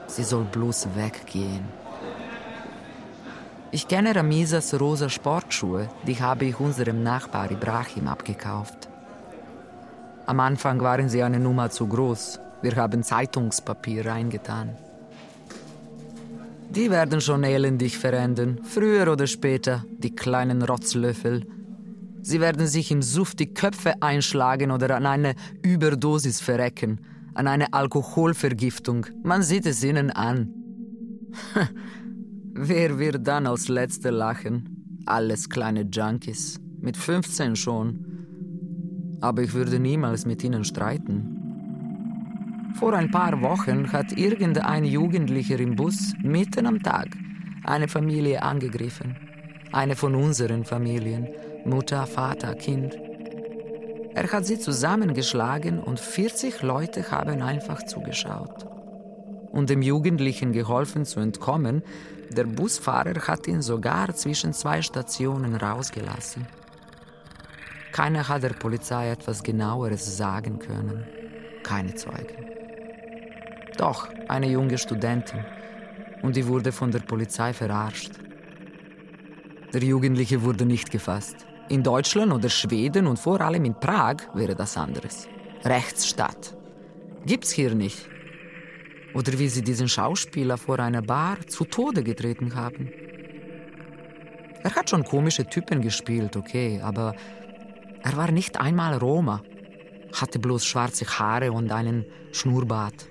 [0.08, 1.66] Sie soll bloß weggehen.
[3.72, 8.88] Ich kenne Ramisas rosa Sportschuhe, die habe ich unserem Nachbar Ibrahim abgekauft.
[10.28, 12.42] Am Anfang waren sie eine Nummer zu groß.
[12.62, 14.76] Wir haben Zeitungspapier reingetan.
[16.70, 21.48] Die werden schon elendig verenden, früher oder später, die kleinen Rotzlöffel.
[22.22, 27.00] Sie werden sich im Suff die Köpfe einschlagen oder an eine Überdosis verrecken,
[27.34, 29.06] an eine Alkoholvergiftung.
[29.24, 30.54] Man sieht es ihnen an.
[32.54, 35.04] Wer wird dann als Letzter lachen?
[35.06, 36.60] Alles kleine Junkies.
[36.82, 38.07] Mit 15 schon.
[39.22, 41.38] Aber ich würde niemals mit ihnen streiten.
[42.80, 47.08] Vor ein paar Wochen hat irgendein Jugendlicher im Bus mitten am Tag
[47.64, 49.16] eine Familie angegriffen.
[49.72, 51.28] Eine von unseren Familien.
[51.66, 52.98] Mutter, Vater, Kind.
[54.14, 58.66] Er hat sie zusammengeschlagen und 40 Leute haben einfach zugeschaut.
[59.52, 61.84] Und dem Jugendlichen geholfen zu entkommen,
[62.30, 66.46] der Busfahrer hat ihn sogar zwischen zwei Stationen rausgelassen.
[67.92, 71.06] Keiner hat der Polizei etwas genaueres sagen können.
[71.64, 72.48] Keine Zeugen.
[73.78, 75.46] Doch eine junge Studentin.
[76.22, 78.14] Und die wurde von der Polizei verarscht.
[79.74, 81.46] Der Jugendliche wurde nicht gefasst.
[81.70, 85.28] In Deutschland oder Schweden und vor allem in Prag wäre das anderes.
[85.64, 86.56] Rechtsstaat.
[87.26, 88.10] Gibt's hier nicht.
[89.14, 92.90] Oder wie sie diesen Schauspieler vor einer Bar zu Tode getreten haben.
[94.64, 97.16] Er hat schon komische Typen gespielt, okay, aber
[98.08, 99.42] er war nicht einmal Roma,
[100.14, 103.10] hatte bloß schwarze Haare und einen Schnurrbart.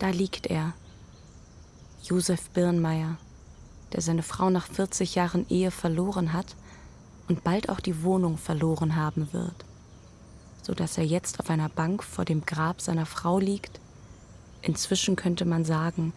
[0.00, 0.72] Da liegt er,
[2.02, 3.16] Josef Birnmeier,
[3.92, 6.56] der seine Frau nach 40 Jahren Ehe verloren hat
[7.28, 9.64] und bald auch die Wohnung verloren haben wird,
[10.62, 13.80] so dass er jetzt auf einer Bank vor dem Grab seiner Frau liegt.
[14.62, 16.12] Inzwischen könnte man sagen,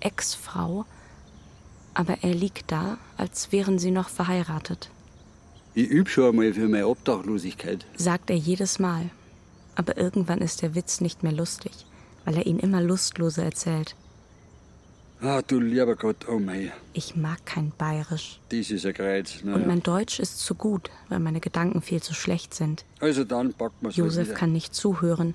[0.00, 0.84] Ex-Frau,
[1.94, 4.90] aber er liegt da, als wären sie noch verheiratet,
[5.74, 7.86] Ich übe schon einmal für meine Obdachlosigkeit.
[7.96, 9.10] sagt er jedes Mal.
[9.74, 11.72] Aber irgendwann ist der Witz nicht mehr lustig,
[12.24, 13.94] weil er ihn immer lustlose erzählt.
[15.24, 18.40] Ah, du lieber Gott, oh mei, Ich mag kein Bayerisch.
[18.48, 19.38] das ist ein Kreuz.
[19.44, 19.66] Na Und ja.
[19.68, 22.84] mein Deutsch ist zu gut, weil meine Gedanken viel zu schlecht sind.
[22.98, 25.34] Also dann packen wir's halt Josef kann nicht zuhören,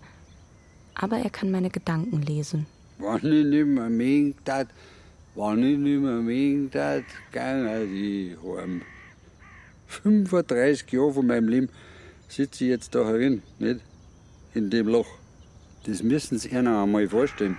[0.93, 2.65] aber er kann meine Gedanken lesen.
[2.97, 4.67] Wenn ich nicht mehr mögen tat,
[5.35, 8.81] wenn ich nicht mehr tat, gehen die heim.
[9.87, 11.69] 35 Jahre von meinem Leben
[12.27, 13.79] sitze ich jetzt da herin, nicht?
[14.53, 15.07] In dem Loch.
[15.85, 17.57] Das müssen Sie einer einmal vorstellen.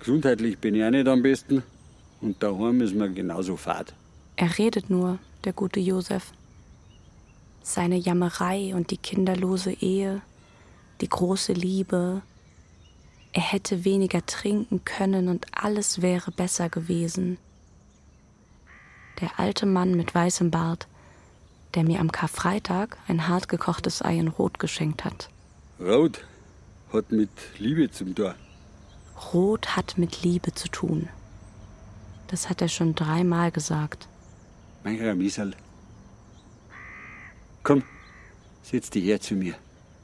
[0.00, 1.62] Gesundheitlich bin ich auch nicht am besten.
[2.20, 3.94] Und daheim ist mir genauso fad.
[4.36, 6.32] Er redet nur, der gute Josef.
[7.62, 10.22] Seine Jammerei und die kinderlose Ehe,
[11.00, 12.22] die große Liebe.
[13.32, 17.38] Er hätte weniger trinken können und alles wäre besser gewesen.
[19.20, 20.88] Der alte Mann mit weißem Bart,
[21.74, 25.28] der mir am Karfreitag ein hart gekochtes Ei in Rot geschenkt hat.
[25.78, 26.24] Rot
[26.92, 28.34] hat mit Liebe zum Tor.
[29.32, 31.08] Rot hat mit Liebe zu tun.
[32.28, 34.08] Das hat er schon dreimal gesagt.
[34.84, 35.54] Mein Ramisal.
[37.62, 37.82] Komm,
[38.62, 39.54] setz dich her zu mir.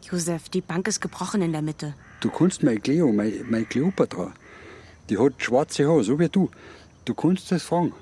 [0.02, 1.94] Josef, die Bank ist gebrochen in der Mitte.
[2.20, 4.33] Du kannst mein Cleo, mein, mein Kleopatra,
[5.09, 6.50] die hat schwarze Haare, so wie du.
[7.05, 7.92] Du kannst das fragen.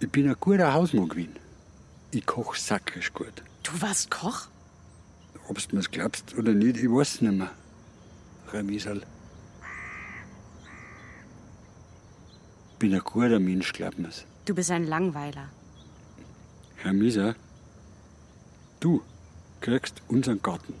[0.00, 1.36] Ich bin ein guter Hausmann gewesen.
[2.10, 3.42] Ich koch sakrisch gut.
[3.62, 4.48] Du warst Koch?
[5.48, 7.50] Ob du mir's glaubst oder nicht, ich weiß nicht mehr.
[8.52, 9.02] Ramisal.
[12.84, 14.26] Bin ein guter Mensch, glaub mir's.
[14.44, 15.48] Du bist ein Langweiler.
[16.84, 17.34] Ramisa,
[18.78, 19.00] du
[19.62, 20.74] kriegst unseren Garten,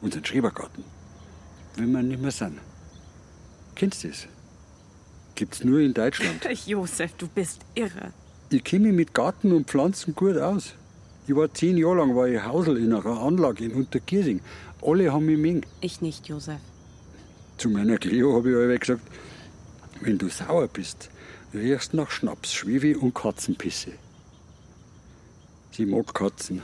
[0.00, 0.84] unseren Schrebergarten,
[1.74, 2.60] wenn wir nicht mehr sind.
[3.74, 4.28] Kennst du das?
[5.34, 6.46] Gibt's nur in Deutschland.
[6.66, 8.12] Josef, du bist irre.
[8.50, 10.74] Ich kenne mich mit Garten und Pflanzen gut aus.
[11.26, 14.40] Ich war zehn Jahre lang war ich Hausl in einer Anlage in Unterkiersing.
[14.82, 15.66] Alle haben mich mengt.
[15.80, 16.60] Ich nicht, Josef.
[17.56, 19.02] Zu meiner Cleo habe ich gesagt,
[20.00, 21.10] wenn du sauer bist,
[21.54, 23.92] riechst nach Schnaps, Schwefel und Katzenpisse.
[25.70, 26.62] Sie mag Katzen.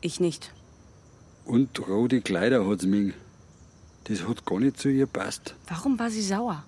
[0.00, 0.52] Ich nicht.
[1.44, 3.14] Und rote Kleider hat sie mengt.
[4.04, 5.54] Das hat gar nicht zu ihr passt.
[5.68, 6.64] Warum war sie sauer?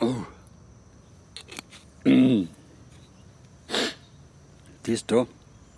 [0.00, 0.24] Oh.
[2.04, 2.48] Mm.
[4.84, 5.26] Das da,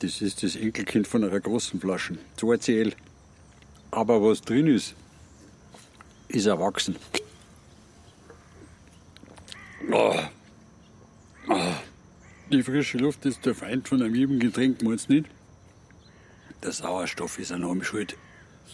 [0.01, 2.19] das ist das Enkelkind von einer großen Flasche.
[2.37, 2.93] 2 CL.
[3.91, 4.95] Aber was drin ist,
[6.29, 6.97] ist erwachsen.
[9.93, 10.31] Ah.
[11.49, 11.75] Ah.
[12.51, 15.27] Die frische Luft ist der Feind von einem jedem Getränk, meinst du nicht?
[16.63, 18.17] Der Sauerstoff ist an allem schuld.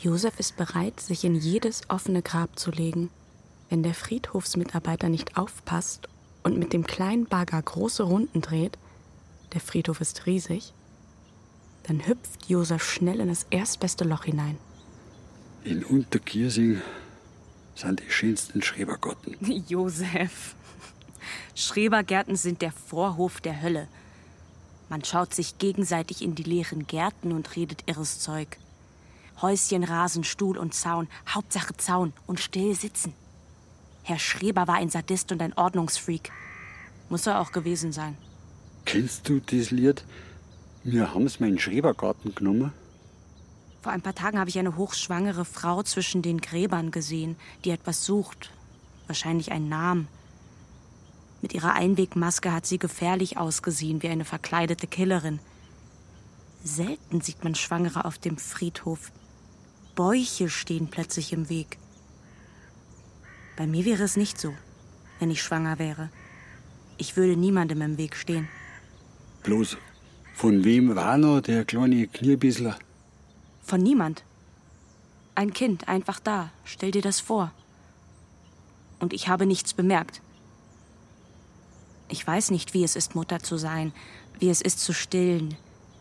[0.01, 3.11] Josef ist bereit, sich in jedes offene Grab zu legen.
[3.69, 6.09] Wenn der Friedhofsmitarbeiter nicht aufpasst
[6.43, 8.79] und mit dem kleinen Bagger große Runden dreht,
[9.53, 10.73] der Friedhof ist riesig,
[11.85, 14.59] dann hüpft Josef schnell in das erstbeste Loch hinein.
[15.65, 16.81] In Unterkiersing
[17.75, 19.37] sind die schönsten Schrebergarten.
[19.69, 20.57] Josef.
[21.55, 23.89] Schrebergärten sind der Vorhof der Hölle.
[24.89, 28.59] Man schaut sich gegenseitig in die leeren Gärten und redet irres Zeug.
[29.41, 33.15] Häuschen, Rasen, Stuhl und Zaun, Hauptsache Zaun und still sitzen.
[34.03, 36.31] Herr Schreber war ein Sadist und ein Ordnungsfreak.
[37.09, 38.17] Muss er auch gewesen sein.
[38.85, 40.05] Kennst du das Lied?
[40.83, 42.73] Wir haben's meinen Schrebergarten genommen.
[43.81, 48.05] Vor ein paar Tagen habe ich eine hochschwangere Frau zwischen den Gräbern gesehen, die etwas
[48.05, 48.51] sucht.
[49.07, 50.09] Wahrscheinlich einen Namen.
[51.45, 55.41] Mit ihrer Einwegmaske hat sie gefährlich ausgesehen, wie eine verkleidete Killerin.
[56.63, 59.13] Selten sieht man Schwangere auf dem Friedhof.
[59.95, 61.77] Bäuche stehen plötzlich im Weg.
[63.59, 64.55] Bei mir wäre es nicht so,
[65.19, 66.09] wenn ich schwanger wäre.
[66.97, 68.49] Ich würde niemandem im Weg stehen.
[69.43, 69.77] Bloß,
[70.33, 72.79] von wem war noch der kleine Knierbissler?
[73.63, 74.25] Von niemand.
[75.35, 76.53] Ein Kind, einfach da.
[76.65, 77.53] Stell dir das vor.
[78.99, 80.23] Und ich habe nichts bemerkt.
[82.09, 83.93] Ich weiß nicht, wie es ist, Mutter zu sein,
[84.39, 85.57] wie es ist zu stillen,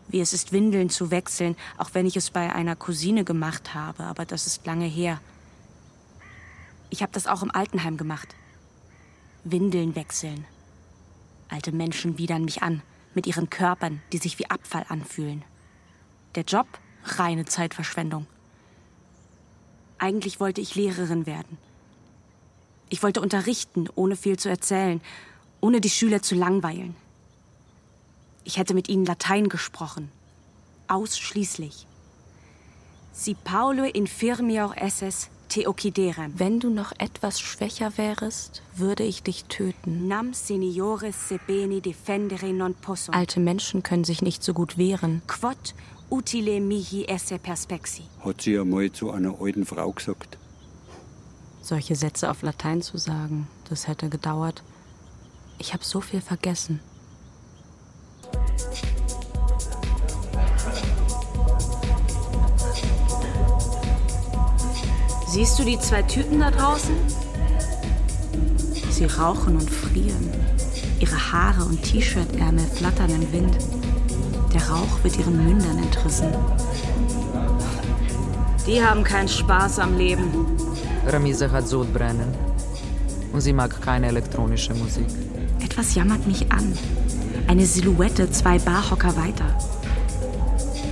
[0.08, 4.04] wie es ist, Windeln zu wechseln, auch wenn ich es bei einer Cousine gemacht habe,
[4.04, 5.20] aber das ist lange her.
[6.90, 8.34] Ich habe das auch im Altenheim gemacht.
[9.44, 10.44] Windeln wechseln.
[11.48, 12.82] Alte Menschen widern mich an,
[13.14, 15.44] mit ihren Körpern, die sich wie Abfall anfühlen.
[16.34, 16.66] Der Job?
[17.04, 18.26] Reine Zeitverschwendung.
[19.98, 21.58] Eigentlich wollte ich Lehrerin werden.
[22.88, 25.00] Ich wollte unterrichten, ohne viel zu erzählen,
[25.64, 26.94] ohne die Schüler zu langweilen.
[28.44, 30.10] Ich hätte mit ihnen Latein gesprochen.
[30.88, 31.86] Ausschließlich.
[33.14, 36.34] Si Paulo infirmior esses te occiderem.
[36.36, 40.06] Wenn du noch etwas schwächer wärest, würde ich dich töten.
[40.06, 43.14] Nam seniores se bene defendere non possum.
[43.14, 45.22] Alte Menschen können sich nicht so gut wehren.
[45.26, 45.74] Quod
[46.10, 48.02] utile mihi esse perspexi.
[48.22, 50.36] Hat sie einmal zu einer alten Frau gesagt.
[51.62, 54.62] Solche Sätze auf Latein zu sagen, das hätte gedauert.
[55.58, 56.80] Ich habe so viel vergessen.
[65.26, 66.94] Siehst du die zwei Typen da draußen?
[68.90, 70.30] Sie rauchen und frieren.
[71.00, 73.56] Ihre Haare und T-Shirt-Ärmel flattern im Wind.
[74.54, 76.28] Der Rauch wird ihren Mündern entrissen.
[78.66, 80.46] Die haben keinen Spaß am Leben.
[81.06, 82.32] Ramisa hat Sodbrennen.
[83.32, 85.08] Und sie mag keine elektronische Musik.
[85.62, 86.72] Etwas jammert mich an.
[87.46, 89.46] Eine Silhouette zwei Barhocker weiter.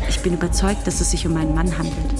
[0.08, 2.14] Ich bin überzeugt, dass es sich um einen Mann handelt.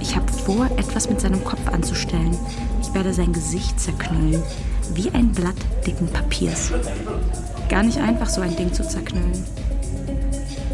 [0.00, 2.36] Ich habe vor, etwas mit seinem Kopf anzustellen.
[2.80, 4.42] Ich werde sein Gesicht zerknüllen,
[4.94, 6.72] wie ein Blatt dicken Papiers.
[7.68, 9.44] Gar nicht einfach, so ein Ding zu zerknüllen.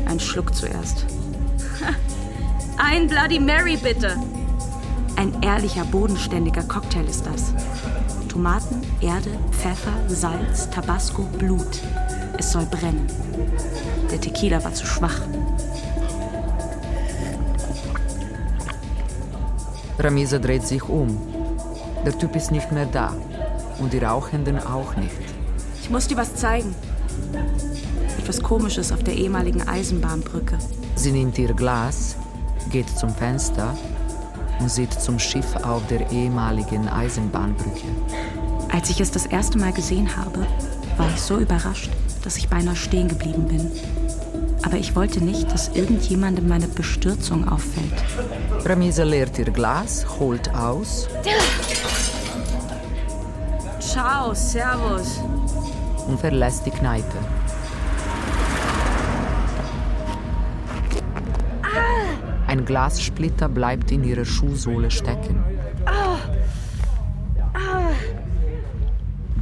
[0.06, 1.04] Ein Schluck zuerst.
[2.76, 4.16] Ein Bloody Mary bitte!
[5.16, 7.52] Ein ehrlicher, bodenständiger Cocktail ist das.
[8.29, 11.83] Tomaten, Erde, Pfeffer, Salz, Tabasco, Blut.
[12.38, 13.07] Es soll brennen.
[14.11, 15.21] Der Tequila war zu schwach.
[19.98, 21.19] Ramisa dreht sich um.
[22.07, 23.13] Der Typ ist nicht mehr da.
[23.79, 25.13] Und die Rauchenden auch nicht.
[25.83, 26.75] Ich muss dir was zeigen.
[28.19, 30.57] Etwas Komisches auf der ehemaligen Eisenbahnbrücke.
[30.94, 32.17] Sie nimmt ihr Glas,
[32.71, 33.77] geht zum Fenster
[34.61, 37.87] und sieht zum Schiff auf der ehemaligen Eisenbahnbrücke.
[38.75, 40.44] Als ich es das erste Mal gesehen habe,
[40.96, 41.90] war ich so überrascht,
[42.25, 43.70] dass ich beinahe stehen geblieben bin.
[44.64, 47.94] Aber ich wollte nicht, dass irgendjemandem meine Bestürzung auffällt.
[48.64, 51.06] Ramisa leert ihr Glas, holt aus
[53.79, 55.20] Ciao, servus.
[56.08, 57.18] und verlässt die Kneipe.
[62.48, 65.54] Ein Glassplitter bleibt in ihrer Schuhsohle stecken.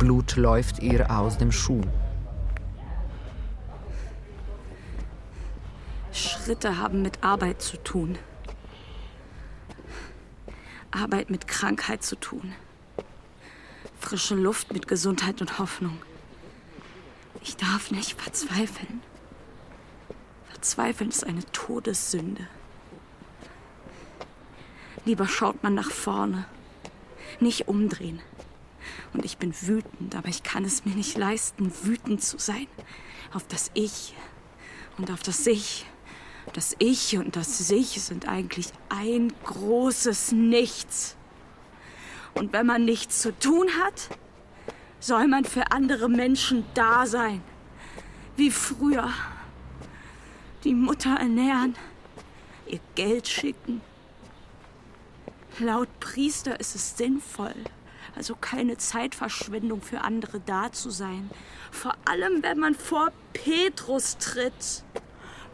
[0.03, 1.83] Blut läuft ihr aus dem Schuh.
[6.13, 8.19] Schritte haben mit Arbeit zu tun.
[10.91, 12.53] Arbeit mit Krankheit zu tun.
[14.01, 16.03] Frische Luft mit Gesundheit und Hoffnung.
[17.41, 19.03] Ich darf nicht verzweifeln.
[20.51, 22.49] Verzweifeln ist eine Todessünde.
[25.05, 26.45] Lieber schaut man nach vorne,
[27.39, 28.21] nicht umdrehen.
[29.13, 32.67] Und ich bin wütend, aber ich kann es mir nicht leisten, wütend zu sein.
[33.33, 34.15] Auf das Ich
[34.99, 35.87] und auf das Sich.
[36.55, 41.17] Das Ich und das Sich sind eigentlich ein großes Nichts.
[42.35, 44.09] Und wenn man nichts zu tun hat,
[44.99, 47.43] soll man für andere Menschen da sein.
[48.37, 49.11] Wie früher.
[50.65, 51.75] Die Mutter ernähren,
[52.67, 53.81] ihr Geld schicken.
[55.59, 57.55] Laut Priester ist es sinnvoll,
[58.15, 61.31] also keine Zeitverschwendung für andere da zu sein.
[61.71, 64.85] Vor allem, wenn man vor Petrus tritt,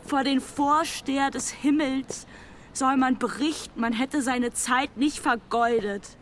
[0.05, 2.27] vor den Vorsteher des Himmels,
[2.73, 6.17] soll man berichten, man hätte seine Zeit nicht vergeudet.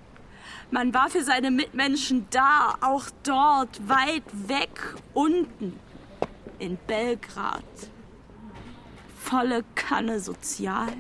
[0.70, 5.78] Man war für seine Mitmenschen da, auch dort, weit weg, unten,
[6.59, 7.62] in Belgrad.
[9.18, 10.93] Volle Kanne sozial.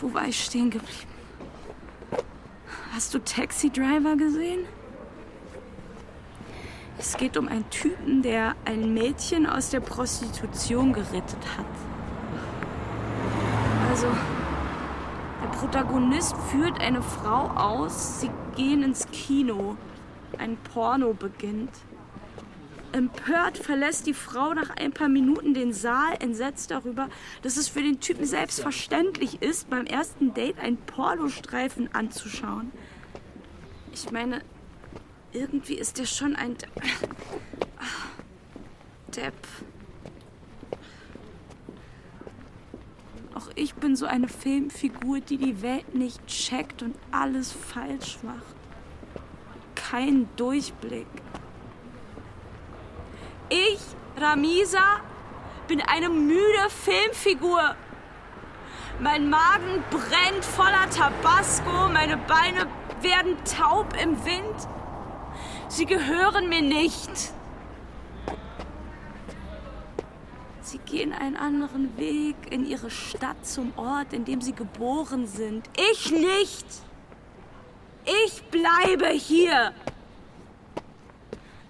[0.00, 1.10] Wo war ich stehen geblieben?
[2.92, 4.64] Hast du Taxi Driver gesehen?
[6.98, 11.66] Es geht um einen Typen, der ein Mädchen aus der Prostitution gerettet hat.
[13.90, 14.06] Also,
[15.42, 19.76] der Protagonist führt eine Frau aus, sie gehen ins Kino.
[20.38, 21.72] Ein Porno beginnt.
[22.92, 27.08] Empört verlässt die Frau nach ein paar Minuten den Saal, entsetzt darüber,
[27.42, 32.72] dass es für den Typen selbstverständlich ist, beim ersten Date einen Pornostreifen anzuschauen.
[33.92, 34.40] Ich meine,
[35.32, 36.68] irgendwie ist er schon ein De
[39.14, 39.34] Depp.
[43.34, 48.56] Auch ich bin so eine Filmfigur, die die Welt nicht checkt und alles falsch macht.
[49.74, 51.06] Kein Durchblick.
[53.50, 53.80] Ich,
[54.20, 55.00] Ramisa,
[55.68, 57.76] bin eine müde Filmfigur.
[59.00, 62.66] Mein Magen brennt voller Tabasco, meine Beine
[63.00, 64.68] werden taub im Wind.
[65.68, 67.32] Sie gehören mir nicht.
[70.60, 75.70] Sie gehen einen anderen Weg in ihre Stadt zum Ort, in dem sie geboren sind.
[75.92, 76.66] Ich nicht.
[78.26, 79.72] Ich bleibe hier.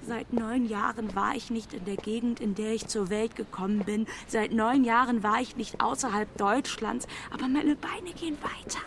[0.09, 3.85] Seit neun Jahren war ich nicht in der Gegend, in der ich zur Welt gekommen
[3.85, 4.07] bin.
[4.27, 7.07] Seit neun Jahren war ich nicht außerhalb Deutschlands.
[7.31, 8.81] Aber meine Beine gehen weiter.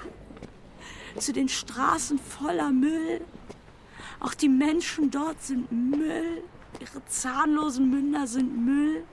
[1.20, 3.22] Zu den Straßen voller Müll.
[4.20, 6.42] Auch die Menschen dort sind Müll.
[6.80, 9.04] Ihre zahnlosen Münder sind Müll.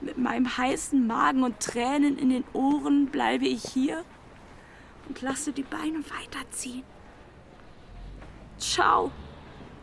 [0.00, 4.04] Mit meinem heißen Magen und Tränen in den Ohren bleibe ich hier
[5.08, 6.82] und lasse die Beine weiterziehen.
[8.58, 9.12] Ciao.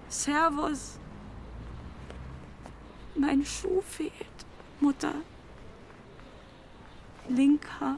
[0.10, 0.99] Servus.
[3.20, 4.14] Mein Schuh fehlt,
[4.80, 5.12] Mutter.
[7.28, 7.98] Linker,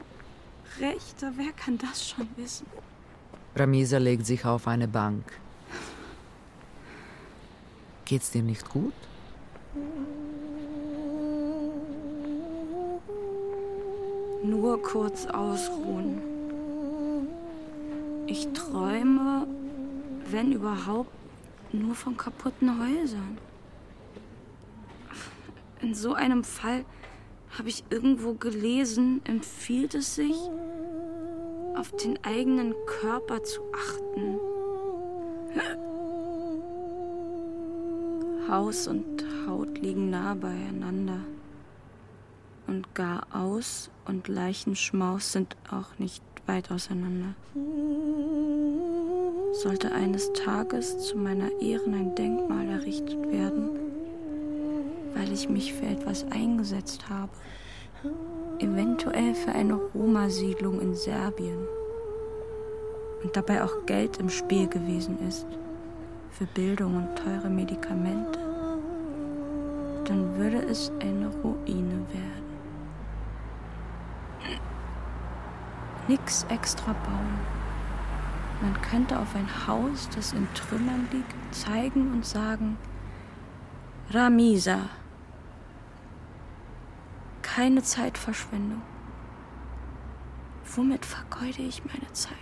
[0.80, 2.66] rechter, wer kann das schon wissen?
[3.54, 5.24] Ramisa legt sich auf eine Bank.
[8.04, 8.94] Geht's dir nicht gut?
[14.42, 16.20] Nur kurz ausruhen.
[18.26, 19.46] Ich träume,
[20.32, 21.12] wenn überhaupt,
[21.72, 23.38] nur von kaputten Häusern.
[25.82, 26.84] In so einem Fall
[27.58, 30.36] habe ich irgendwo gelesen, empfiehlt es sich,
[31.76, 34.38] auf den eigenen Körper zu achten.
[38.48, 41.20] Haus und Haut liegen nah beieinander.
[42.68, 47.34] Und gar aus und Leichenschmaus sind auch nicht weit auseinander.
[49.52, 53.81] Sollte eines Tages zu meiner Ehren ein Denkmal errichtet werden,
[55.14, 57.32] weil ich mich für etwas eingesetzt habe.
[58.58, 61.66] Eventuell für eine Roma-Siedlung in Serbien.
[63.22, 65.46] und dabei auch Geld im Spiel gewesen ist
[66.32, 68.38] für Bildung und teure Medikamente,
[70.04, 72.42] dann würde es eine Ruine werden.
[76.08, 77.38] Nix extra bauen.
[78.60, 82.76] Man könnte auf ein Haus, das in Trümmern liegt, zeigen und sagen,
[84.10, 84.78] Ramisa.
[87.54, 88.80] Keine Zeitverschwendung.
[90.74, 92.32] Womit vergeude ich meine Zeit?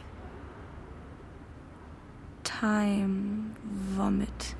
[2.45, 3.57] Time
[3.97, 4.55] Vomit.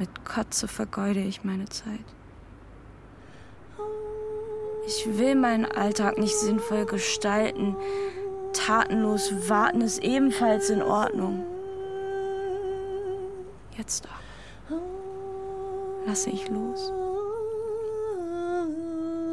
[0.00, 2.04] Mit Kotze vergeude ich meine Zeit.
[4.88, 7.76] Ich will meinen Alltag nicht sinnvoll gestalten.
[8.52, 11.44] Tatenlos warten ist ebenfalls in Ordnung.
[13.76, 14.08] Jetzt
[14.68, 14.80] aber
[16.06, 16.92] lasse ich los.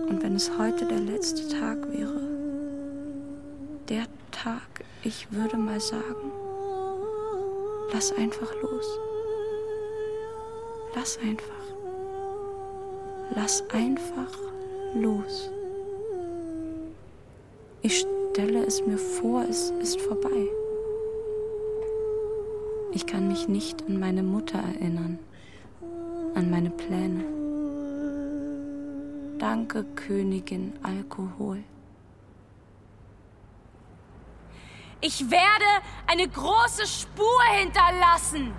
[0.09, 2.21] Und wenn es heute der letzte Tag wäre,
[3.89, 6.31] der Tag, ich würde mal sagen,
[7.93, 8.99] lass einfach los.
[10.95, 11.53] Lass einfach.
[13.35, 14.37] Lass einfach
[14.95, 15.49] los.
[17.81, 20.47] Ich stelle es mir vor, es ist vorbei.
[22.93, 25.19] Ich kann mich nicht an meine Mutter erinnern,
[26.33, 27.36] an meine Pläne.
[29.49, 31.63] Danke, Königin Alkohol.
[34.99, 35.69] Ich werde
[36.05, 38.51] eine große Spur hinterlassen.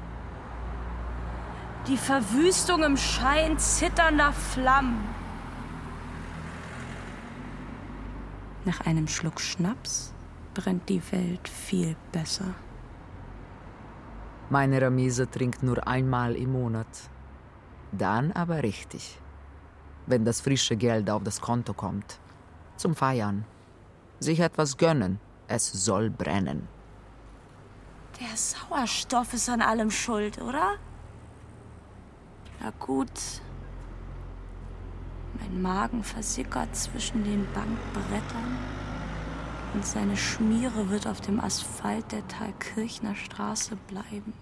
[1.88, 5.06] Die Verwüstung im Schein zitternder Flammen.
[8.64, 10.14] Nach einem Schluck Schnaps
[10.54, 12.54] brennt die Welt viel besser.
[14.48, 17.10] Meine Ramise trinkt nur einmal im Monat.
[17.92, 19.20] Dann aber richtig.
[20.08, 22.18] Wenn das frische Geld auf das Konto kommt.
[22.76, 23.44] Zum Feiern.
[24.20, 25.20] Sich etwas gönnen.
[25.48, 26.66] Es soll brennen.
[28.18, 30.76] Der Sauerstoff ist an allem schuld, oder?
[32.60, 33.10] Na gut.
[35.38, 38.58] Mein Magen versickert zwischen den Bankbrettern
[39.74, 44.32] und seine Schmiere wird auf dem Asphalt der Thalkirchner Straße bleiben.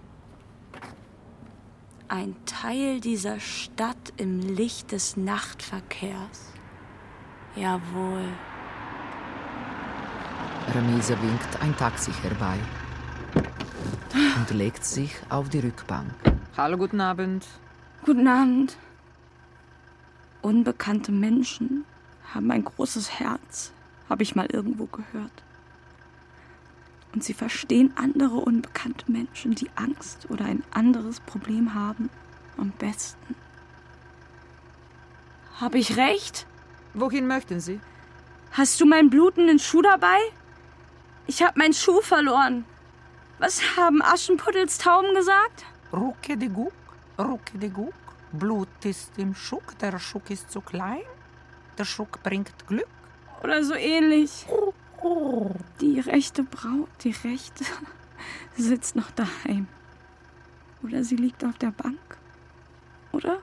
[2.09, 6.53] Ein Teil dieser Stadt im Licht des Nachtverkehrs.
[7.57, 8.29] Jawohl.
[10.73, 12.59] Remise winkt ein Taxi herbei
[14.37, 16.13] und legt sich auf die Rückbank.
[16.57, 17.45] Hallo, guten Abend.
[18.05, 18.77] Guten Abend.
[20.43, 21.85] Unbekannte Menschen
[22.33, 23.73] haben ein großes Herz,
[24.09, 25.43] habe ich mal irgendwo gehört.
[27.17, 32.11] Und sie verstehen andere unbekannte Menschen, die Angst oder ein anderes Problem haben,
[32.59, 33.35] am besten.
[35.59, 36.47] Habe ich recht?
[36.93, 37.81] Wohin möchten Sie?
[38.53, 40.19] Hast du meinen blutenden Schuh dabei?
[41.27, 42.67] Ich habe meinen Schuh verloren.
[43.39, 45.65] Was haben Aschenpuddels Tauben gesagt?
[45.95, 46.75] Rucke de Guck,
[47.19, 47.95] rucke de Guck.
[48.33, 51.01] Blut ist im Schuck, der Schuck ist zu klein.
[51.79, 52.89] Der Schuck bringt Glück.
[53.43, 54.45] Oder so ähnlich.
[55.81, 57.65] Die rechte Braut, die rechte,
[58.57, 59.67] sitzt noch daheim.
[60.83, 61.99] Oder sie liegt auf der Bank.
[63.13, 63.39] Oder?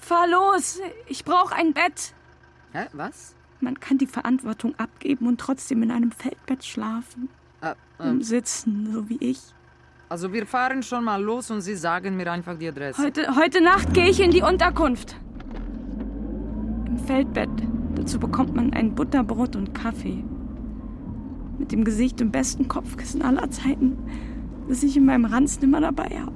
[0.00, 0.80] Fahr los!
[1.08, 2.14] Ich brauche ein Bett.
[2.72, 3.34] Hä, was?
[3.60, 7.28] Man kann die Verantwortung abgeben und trotzdem in einem Feldbett schlafen.
[7.62, 9.40] Äh, ähm, Sitzen, so wie ich.
[10.08, 13.02] also wir fahren schon mal los und Sie sagen mir einfach die Adresse.
[13.02, 15.16] Heute, heute Nacht gehe ich in die Unterkunft.
[16.86, 17.50] Im Feldbett.
[17.96, 20.22] Dazu bekommt man ein Butterbrot und Kaffee.
[21.58, 23.96] Mit dem Gesicht im besten Kopfkissen aller Zeiten,
[24.68, 26.34] das ich in meinem Ranz nimmer dabei habe.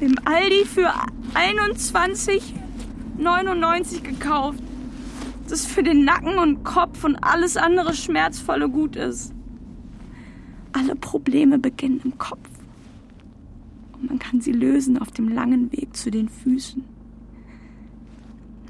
[0.00, 0.92] Im Aldi für
[1.34, 4.62] 21,99 gekauft.
[5.48, 9.32] Das für den Nacken und Kopf und alles andere Schmerzvolle gut ist.
[10.72, 12.50] Alle Probleme beginnen im Kopf.
[13.94, 16.91] Und man kann sie lösen auf dem langen Weg zu den Füßen.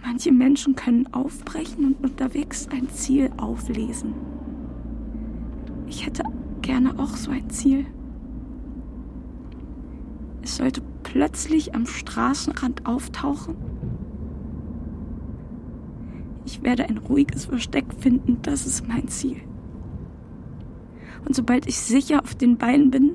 [0.04, 4.14] Manche Menschen können aufbrechen und unterwegs ein Ziel auflesen.
[5.86, 6.24] Ich hätte
[6.60, 7.86] gerne auch so ein Ziel.
[10.42, 13.54] Es sollte plötzlich am Straßenrand auftauchen.
[16.44, 19.40] Ich werde ein ruhiges Versteck finden, das ist mein Ziel.
[21.24, 23.12] Und sobald ich sicher auf den Beinen bin,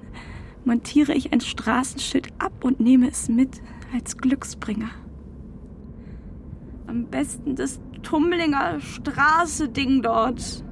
[0.63, 3.61] montiere ich ein Straßenschild ab und nehme es mit
[3.93, 4.89] als Glücksbringer.
[6.87, 10.63] Am besten das Tumblinger Straße-Ding dort.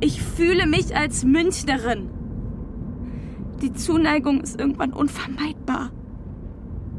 [0.00, 2.10] Ich fühle mich als Münchnerin.
[3.60, 5.90] Die Zuneigung ist irgendwann unvermeidbar.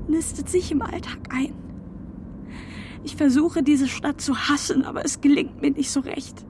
[0.08, 1.54] Nistet sich im Alltag ein.
[3.04, 6.46] Ich versuche, diese Stadt zu hassen, aber es gelingt mir nicht so recht.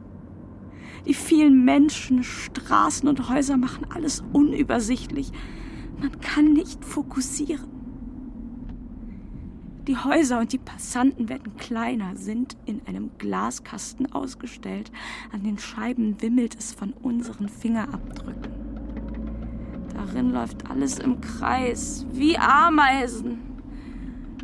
[1.06, 5.32] Die vielen Menschen, Straßen und Häuser machen alles unübersichtlich.
[6.02, 7.75] Man kann nicht fokussieren.
[9.88, 14.92] Die Häuser und die Passanten werden kleiner, sind in einem Glaskasten ausgestellt.
[15.32, 18.52] An den Scheiben wimmelt es von unseren Fingerabdrücken.
[19.94, 23.40] Darin läuft alles im Kreis, wie Ameisen.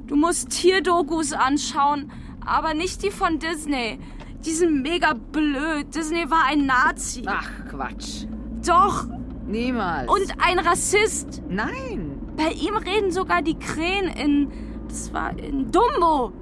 [0.06, 2.12] Du musst Tierdokus anschauen,
[2.46, 3.98] aber nicht die von Disney.
[4.46, 5.96] Die sind mega blöd.
[5.96, 7.24] Disney war ein Nazi.
[7.26, 8.26] Ach, Quatsch.
[8.66, 9.08] Doch.
[9.48, 10.10] Niemals.
[10.12, 11.42] Und ein Rassist.
[11.50, 12.20] Nein.
[12.38, 14.71] Bei ihm reden sogar die Krähen in.
[14.92, 16.34] Das war in Dumbo.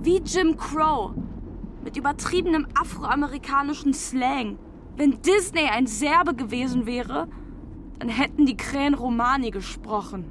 [0.00, 1.12] Wie Jim Crow.
[1.84, 4.58] Mit übertriebenem afroamerikanischen Slang.
[4.96, 7.28] Wenn Disney ein Serbe gewesen wäre,
[8.00, 10.24] dann hätten die Krähen Romani gesprochen.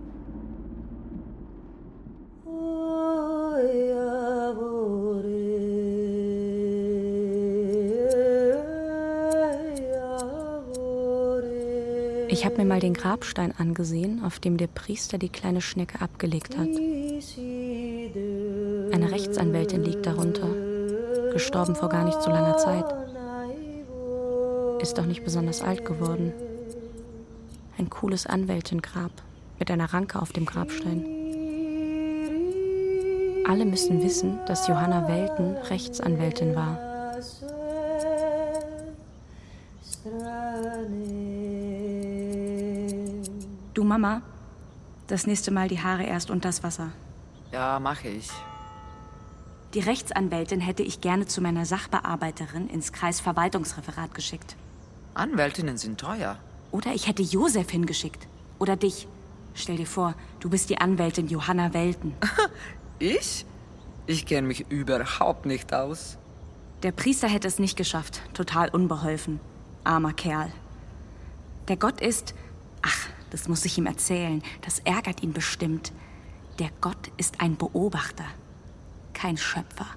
[12.27, 16.57] Ich habe mir mal den Grabstein angesehen, auf dem der Priester die kleine Schnecke abgelegt
[16.57, 16.67] hat.
[18.91, 20.47] Eine Rechtsanwältin liegt darunter,
[21.31, 22.85] gestorben vor gar nicht so langer Zeit.
[24.81, 26.33] Ist auch nicht besonders alt geworden.
[27.77, 29.11] Ein cooles Anwältengrab
[29.57, 31.05] mit einer Ranke auf dem Grabstein.
[33.47, 36.77] Alle müssen wissen, dass Johanna Welten Rechtsanwältin war.
[43.73, 44.21] Du Mama,
[45.07, 46.91] das nächste Mal die Haare erst unters Wasser.
[47.53, 48.29] Ja, mache ich.
[49.75, 54.55] Die Rechtsanwältin hätte ich gerne zu meiner Sachbearbeiterin ins Kreisverwaltungsreferat geschickt.
[55.13, 56.39] Anwältinnen sind teuer.
[56.71, 58.27] Oder ich hätte Josef hingeschickt.
[58.57, 59.07] Oder dich.
[59.53, 62.13] Stell dir vor, du bist die Anwältin Johanna Welten.
[62.99, 63.45] Ich?
[64.05, 66.17] Ich kenne mich überhaupt nicht aus.
[66.83, 68.21] Der Priester hätte es nicht geschafft.
[68.33, 69.41] Total unbeholfen.
[69.83, 70.49] Armer Kerl.
[71.67, 72.33] Der Gott ist.
[72.81, 74.41] Ach, das muss ich ihm erzählen.
[74.61, 75.91] Das ärgert ihn bestimmt.
[76.63, 78.23] Der Gott ist ein Beobachter,
[79.11, 79.87] kein Schöpfer.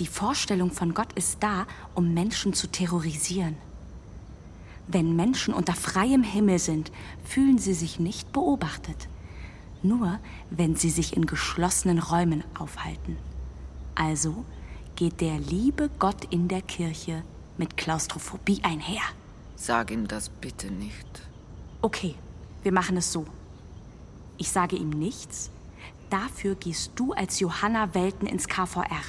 [0.00, 3.54] Die Vorstellung von Gott ist da, um Menschen zu terrorisieren.
[4.88, 6.90] Wenn Menschen unter freiem Himmel sind,
[7.22, 9.08] fühlen sie sich nicht beobachtet.
[9.84, 10.18] Nur
[10.50, 13.16] wenn sie sich in geschlossenen Räumen aufhalten.
[13.94, 14.44] Also
[14.96, 17.22] geht der liebe Gott in der Kirche
[17.56, 19.04] mit Klaustrophobie einher.
[19.54, 21.22] Sag ihm das bitte nicht.
[21.82, 22.16] Okay,
[22.64, 23.26] wir machen es so.
[24.38, 25.50] Ich sage ihm nichts.
[26.10, 29.02] Dafür gehst du als Johanna Welten ins KVR.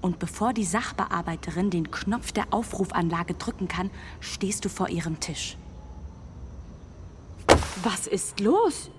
[0.00, 3.90] Und bevor die Sachbearbeiterin den Knopf der Aufrufanlage drücken kann,
[4.20, 5.56] stehst du vor ihrem Tisch.
[7.82, 8.90] Was ist los?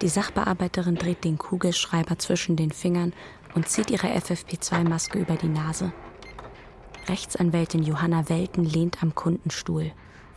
[0.00, 3.12] Die Sachbearbeiterin dreht den Kugelschreiber zwischen den Fingern
[3.54, 5.92] und zieht ihre FFP2-Maske über die Nase.
[7.08, 9.92] Rechtsanwältin Johanna Welten lehnt am Kundenstuhl.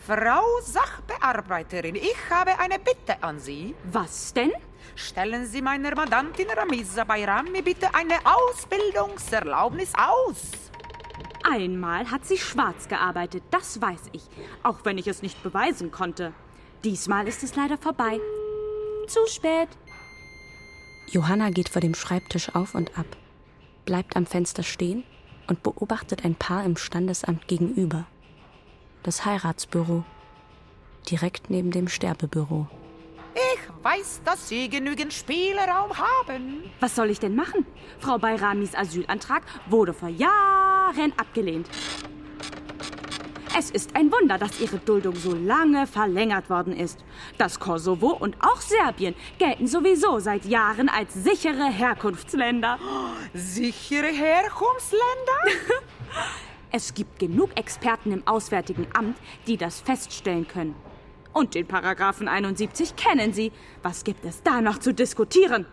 [0.05, 3.73] Frau Sachbearbeiterin, ich habe eine Bitte an Sie.
[3.91, 4.51] Was denn?
[4.95, 10.69] Stellen Sie meiner Mandantin Ramisa Bayrami bitte eine Ausbildungserlaubnis aus.
[11.43, 14.21] Einmal hat sie schwarz gearbeitet, das weiß ich,
[14.61, 16.33] auch wenn ich es nicht beweisen konnte.
[16.83, 18.19] Diesmal ist es leider vorbei.
[19.07, 19.69] Zu spät.
[21.07, 23.07] Johanna geht vor dem Schreibtisch auf und ab,
[23.85, 25.03] bleibt am Fenster stehen
[25.47, 28.05] und beobachtet ein Paar im Standesamt gegenüber.
[29.05, 30.03] Das Heiratsbüro,
[31.11, 32.65] direkt neben dem Sterbebüro.
[33.35, 36.63] Ich weiß, dass Sie genügend Spielraum haben.
[36.79, 37.67] Was soll ich denn machen?
[37.99, 41.69] Frau Bayramis Asylantrag wurde vor Jahren abgelehnt.
[43.55, 46.97] Es ist ein Wunder, dass ihre Duldung so lange verlängert worden ist.
[47.37, 52.79] Das Kosovo und auch Serbien gelten sowieso seit Jahren als sichere Herkunftsländer.
[53.35, 55.61] Sichere Herkunftsländer?
[56.75, 59.15] es gibt genug Experten im Auswärtigen Amt,
[59.47, 60.75] die das feststellen können.
[61.31, 63.53] Und den Paragraphen 71 kennen Sie.
[63.81, 65.65] Was gibt es da noch zu diskutieren?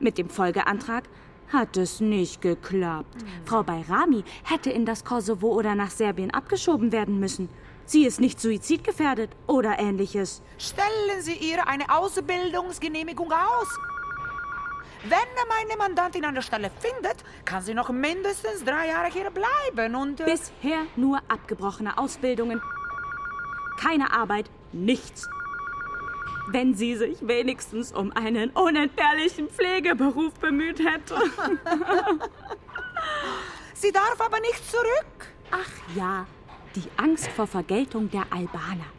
[0.00, 1.04] Mit dem Folgeantrag
[1.52, 3.14] hat es nicht geklappt.
[3.44, 7.48] Frau Bayrami hätte in das Kosovo oder nach Serbien abgeschoben werden müssen.
[7.84, 10.42] Sie ist nicht suizidgefährdet oder ähnliches.
[10.58, 13.68] Stellen Sie ihr eine Ausbildungsgenehmigung aus.
[15.08, 20.20] Wenn meine Mandantin eine Stelle findet, kann sie noch mindestens drei Jahre hier bleiben und...
[20.20, 22.60] Äh Bisher nur abgebrochene Ausbildungen.
[23.80, 25.28] Keine Arbeit, nichts.
[26.48, 31.14] Wenn sie sich wenigstens um einen unentbehrlichen Pflegeberuf bemüht hätte.
[33.74, 35.28] sie darf aber nicht zurück.
[35.52, 36.26] Ach ja,
[36.74, 38.90] die Angst vor Vergeltung der Albaner.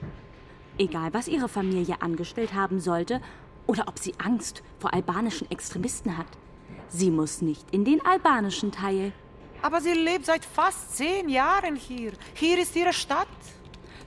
[0.77, 3.19] Egal, was ihre Familie angestellt haben sollte
[3.67, 6.27] oder ob sie Angst vor albanischen Extremisten hat.
[6.89, 9.11] Sie muss nicht in den albanischen Teil.
[9.61, 12.13] Aber sie lebt seit fast zehn Jahren hier.
[12.33, 13.27] Hier ist ihre Stadt.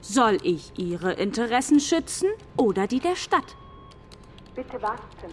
[0.01, 3.55] Soll ich ihre Interessen schützen oder die der Stadt?
[4.55, 5.31] Bitte warten.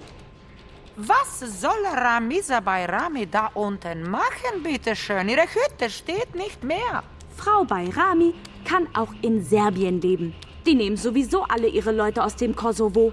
[0.97, 5.29] Was soll Ramisa Bayrami da unten machen, bitteschön?
[5.29, 7.05] Ihre Hütte steht nicht mehr.
[7.37, 10.35] Frau Bayrami kann auch in Serbien leben.
[10.67, 13.13] Die nehmen sowieso alle ihre Leute aus dem Kosovo.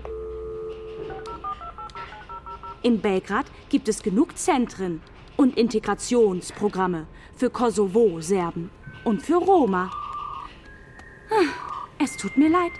[2.85, 5.01] In Belgrad gibt es genug Zentren
[5.37, 8.69] und Integrationsprogramme für Kosovo-Serben
[9.03, 9.89] und für Roma.
[11.97, 12.73] Es tut mir leid.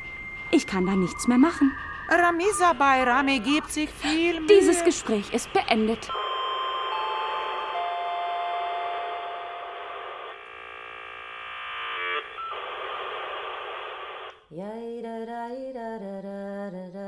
[0.51, 1.71] Ich kann da nichts mehr machen.
[2.07, 4.47] Ramisa Bayrami gibt sich viel Mühe.
[4.47, 6.07] Dieses Gespräch ist beendet.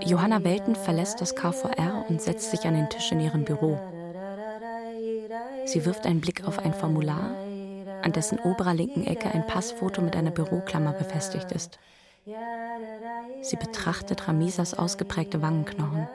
[0.04, 3.78] Johanna Welten verlässt das KVR und setzt sich an den Tisch in ihrem Büro.
[5.66, 7.32] Sie wirft einen Blick auf ein Formular,
[8.02, 11.78] an dessen oberer linken Ecke ein Passfoto mit einer Büroklammer befestigt ist.
[13.42, 16.08] Sie betrachtet Ramisas ausgeprägte Wangenknochen.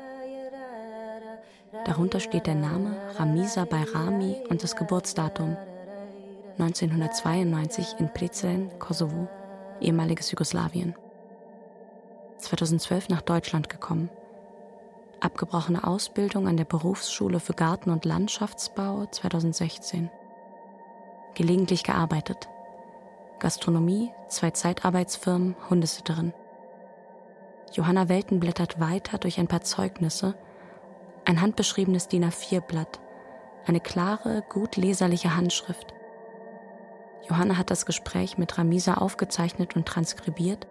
[1.84, 5.56] Darunter steht der Name Ramisa Bayrami und das Geburtsdatum
[6.58, 9.28] 1992 in Prizren, Kosovo,
[9.80, 10.94] ehemaliges Jugoslawien.
[12.42, 14.10] 2012 nach Deutschland gekommen.
[15.20, 20.10] Abgebrochene Ausbildung an der Berufsschule für Garten- und Landschaftsbau 2016.
[21.34, 22.48] Gelegentlich gearbeitet.
[23.38, 26.32] Gastronomie, zwei Zeitarbeitsfirmen, Hundesitterin.
[27.72, 30.34] Johanna Welten blättert weiter durch ein paar Zeugnisse,
[31.24, 33.00] ein handbeschriebenes DIN A4-Blatt,
[33.66, 35.94] eine klare, gut leserliche Handschrift.
[37.28, 40.66] Johanna hat das Gespräch mit Ramisa aufgezeichnet und transkribiert.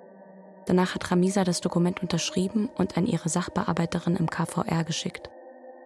[0.65, 5.29] Danach hat Ramisa das Dokument unterschrieben und an ihre Sachbearbeiterin im KVR geschickt.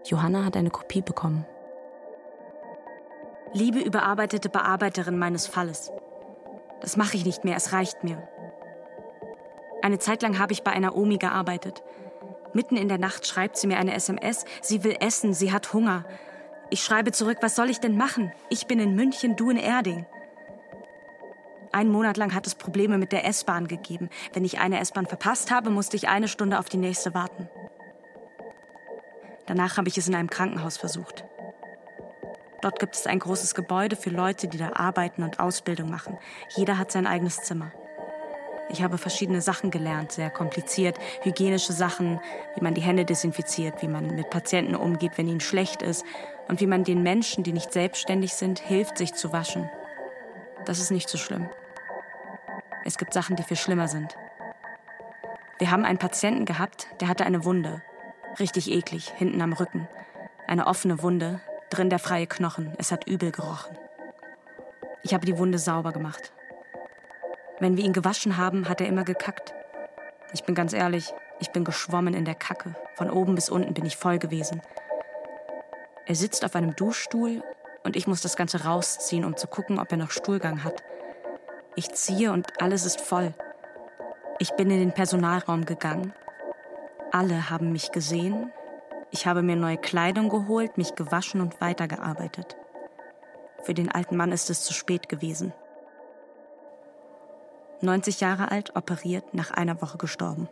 [0.05, 1.45] Johanna hat eine Kopie bekommen.
[3.53, 5.91] Liebe überarbeitete Bearbeiterin meines Falles.
[6.81, 8.27] Das mache ich nicht mehr, es reicht mir.
[9.81, 11.83] Eine Zeit lang habe ich bei einer Omi gearbeitet.
[12.53, 16.05] Mitten in der Nacht schreibt sie mir eine SMS, sie will essen, sie hat Hunger.
[16.69, 18.31] Ich schreibe zurück, was soll ich denn machen?
[18.49, 20.05] Ich bin in München, du in Erding.
[21.75, 24.09] Einen Monat lang hat es Probleme mit der S-Bahn gegeben.
[24.31, 27.49] Wenn ich eine S-Bahn verpasst habe, musste ich eine Stunde auf die nächste warten.
[29.45, 31.25] Danach habe ich es in einem Krankenhaus versucht.
[32.61, 36.17] Dort gibt es ein großes Gebäude für Leute, die da arbeiten und Ausbildung machen.
[36.55, 37.73] Jeder hat sein eigenes Zimmer.
[38.69, 42.21] Ich habe verschiedene Sachen gelernt, sehr kompliziert, hygienische Sachen,
[42.55, 46.05] wie man die Hände desinfiziert, wie man mit Patienten umgeht, wenn ihnen schlecht ist
[46.47, 49.69] und wie man den Menschen, die nicht selbstständig sind, hilft, sich zu waschen.
[50.63, 51.49] Das ist nicht so schlimm.
[52.87, 54.15] Es gibt Sachen, die viel schlimmer sind.
[55.57, 57.81] Wir haben einen Patienten gehabt, der hatte eine Wunde.
[58.39, 59.87] Richtig eklig, hinten am Rücken.
[60.47, 62.73] Eine offene Wunde, drin der freie Knochen.
[62.77, 63.75] Es hat übel gerochen.
[65.01, 66.31] Ich habe die Wunde sauber gemacht.
[67.59, 69.55] Wenn wir ihn gewaschen haben, hat er immer gekackt.
[70.33, 72.75] Ich bin ganz ehrlich, ich bin geschwommen in der Kacke.
[72.93, 74.61] Von oben bis unten bin ich voll gewesen.
[76.05, 77.41] Er sitzt auf einem Duschstuhl
[77.83, 80.83] und ich muss das Ganze rausziehen, um zu gucken, ob er noch Stuhlgang hat.
[81.77, 83.33] Ich ziehe und alles ist voll.
[84.39, 86.13] Ich bin in den Personalraum gegangen.
[87.11, 88.51] Alle haben mich gesehen.
[89.11, 92.55] Ich habe mir neue Kleidung geholt, mich gewaschen und weitergearbeitet.
[93.63, 95.53] Für den alten Mann ist es zu spät gewesen.
[97.81, 100.47] 90 Jahre alt, operiert, nach einer Woche gestorben.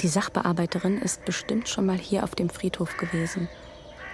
[0.00, 3.48] Die Sachbearbeiterin ist bestimmt schon mal hier auf dem Friedhof gewesen,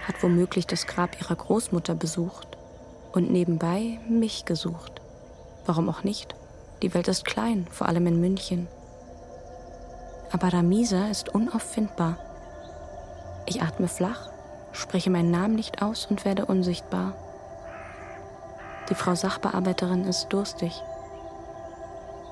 [0.07, 2.57] hat womöglich das Grab ihrer Großmutter besucht
[3.13, 5.01] und nebenbei mich gesucht.
[5.65, 6.35] Warum auch nicht?
[6.81, 8.67] Die Welt ist klein, vor allem in München.
[10.31, 12.17] Aber Ramisa ist unauffindbar.
[13.45, 14.29] Ich atme flach,
[14.71, 17.13] spreche meinen Namen nicht aus und werde unsichtbar.
[18.89, 20.81] Die Frau Sachbearbeiterin ist durstig.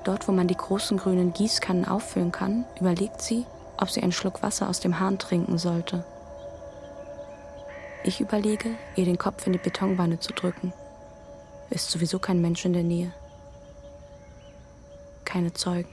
[0.04, 4.42] Dort, wo man die großen grünen Gießkannen auffüllen kann, überlegt sie, ob sie einen Schluck
[4.42, 6.04] Wasser aus dem Hahn trinken sollte.
[8.02, 10.72] Ich überlege, ihr den Kopf in die Betonwanne zu drücken.
[11.68, 13.12] Ist sowieso kein Mensch in der Nähe.
[15.24, 15.88] Keine Zeugen.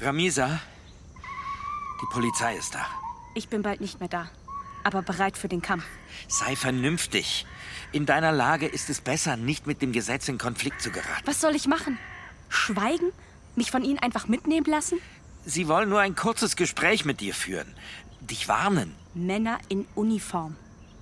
[0.00, 0.60] Ramisa,
[2.00, 2.86] die Polizei ist da.
[3.34, 4.30] Ich bin bald nicht mehr da,
[4.84, 5.84] aber bereit für den Kampf.
[6.28, 7.46] Sei vernünftig.
[7.90, 11.22] In deiner Lage ist es besser, nicht mit dem Gesetz in Konflikt zu geraten.
[11.24, 11.98] Was soll ich machen?
[12.48, 13.12] Schweigen?
[13.56, 14.98] Mich von Ihnen einfach mitnehmen lassen?
[15.44, 17.74] Sie wollen nur ein kurzes Gespräch mit dir führen.
[18.20, 18.94] Dich warnen.
[19.14, 20.56] Männer in Uniform.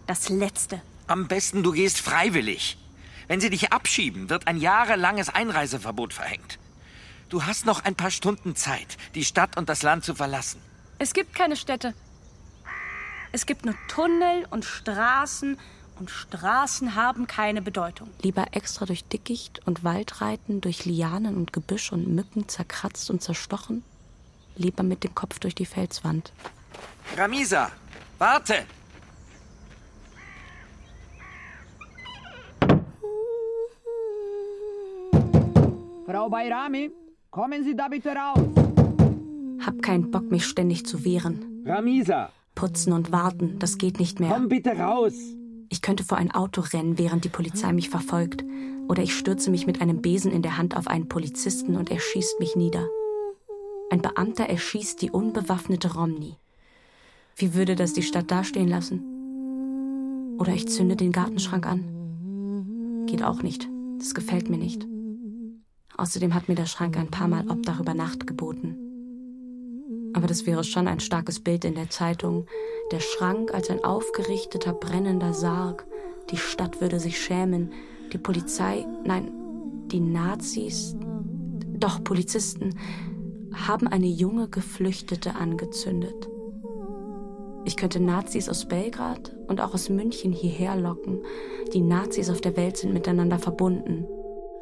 [0.07, 0.81] Das Letzte.
[1.07, 2.79] Am besten, du gehst freiwillig.
[3.29, 6.59] Wenn sie dich abschieben, wird ein jahrelanges Einreiseverbot verhängt.
[7.29, 10.61] Du hast noch ein paar Stunden Zeit, die Stadt und das Land zu verlassen.
[10.99, 11.95] Es gibt keine Städte.
[13.33, 15.59] Es gibt nur Tunnel und Straßen
[15.99, 18.09] und Straßen haben keine Bedeutung.
[18.23, 23.23] Lieber extra durch Dickicht und Wald reiten, durch Lianen und Gebüsch und Mücken zerkratzt und
[23.23, 23.83] zerstochen?
[24.57, 26.33] Lieber mit dem Kopf durch die Felswand.
[27.17, 27.71] Ramisa,
[28.19, 28.65] warte!
[36.07, 36.91] Frau Bayrami,
[37.31, 38.39] kommen Sie da bitte raus.
[39.65, 41.65] Hab keinen Bock, mich ständig zu wehren.
[41.67, 42.31] Ramisa!
[42.55, 44.31] Putzen und warten, das geht nicht mehr.
[44.31, 45.15] Komm bitte raus!
[45.77, 48.43] Ich könnte vor ein Auto rennen, während die Polizei mich verfolgt.
[48.89, 52.01] Oder ich stürze mich mit einem Besen in der Hand auf einen Polizisten und er
[52.01, 52.89] schießt mich nieder.
[53.91, 56.39] Ein Beamter erschießt die unbewaffnete Romney.
[57.37, 60.37] Wie würde das die Stadt dastehen lassen?
[60.39, 63.05] Oder ich zünde den Gartenschrank an.
[63.05, 63.69] Geht auch nicht.
[63.99, 64.87] Das gefällt mir nicht.
[65.99, 68.86] Außerdem hat mir der Schrank ein paar Mal Obdach über Nacht geboten.
[70.17, 72.47] Aber das wäre schon ein starkes Bild in der Zeitung.
[72.91, 75.87] Der Schrank als ein aufgerichteter, brennender Sarg.
[76.31, 77.75] Die Stadt würde sich schämen.
[78.15, 79.31] Die Polizei, nein,
[79.89, 80.97] die Nazis,
[81.79, 82.79] doch Polizisten,
[83.53, 86.31] haben eine junge Geflüchtete angezündet.
[87.67, 91.21] Ich könnte Nazis aus Belgrad und auch aus München hierher locken.
[91.75, 94.07] Die Nazis auf der Welt sind miteinander verbunden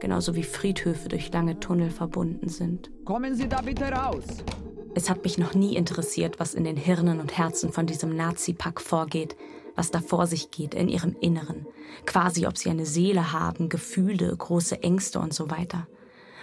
[0.00, 2.90] genauso wie Friedhöfe durch lange Tunnel verbunden sind.
[3.06, 4.24] Kommen Sie da bitte raus!
[4.96, 8.80] Es hat mich noch nie interessiert, was in den Hirnen und Herzen von diesem Nazi-Pack
[8.80, 9.36] vorgeht,
[9.74, 11.66] was da vor sich geht in ihrem Inneren.
[12.06, 15.88] Quasi, ob sie eine Seele haben, Gefühle, große Ängste und so weiter.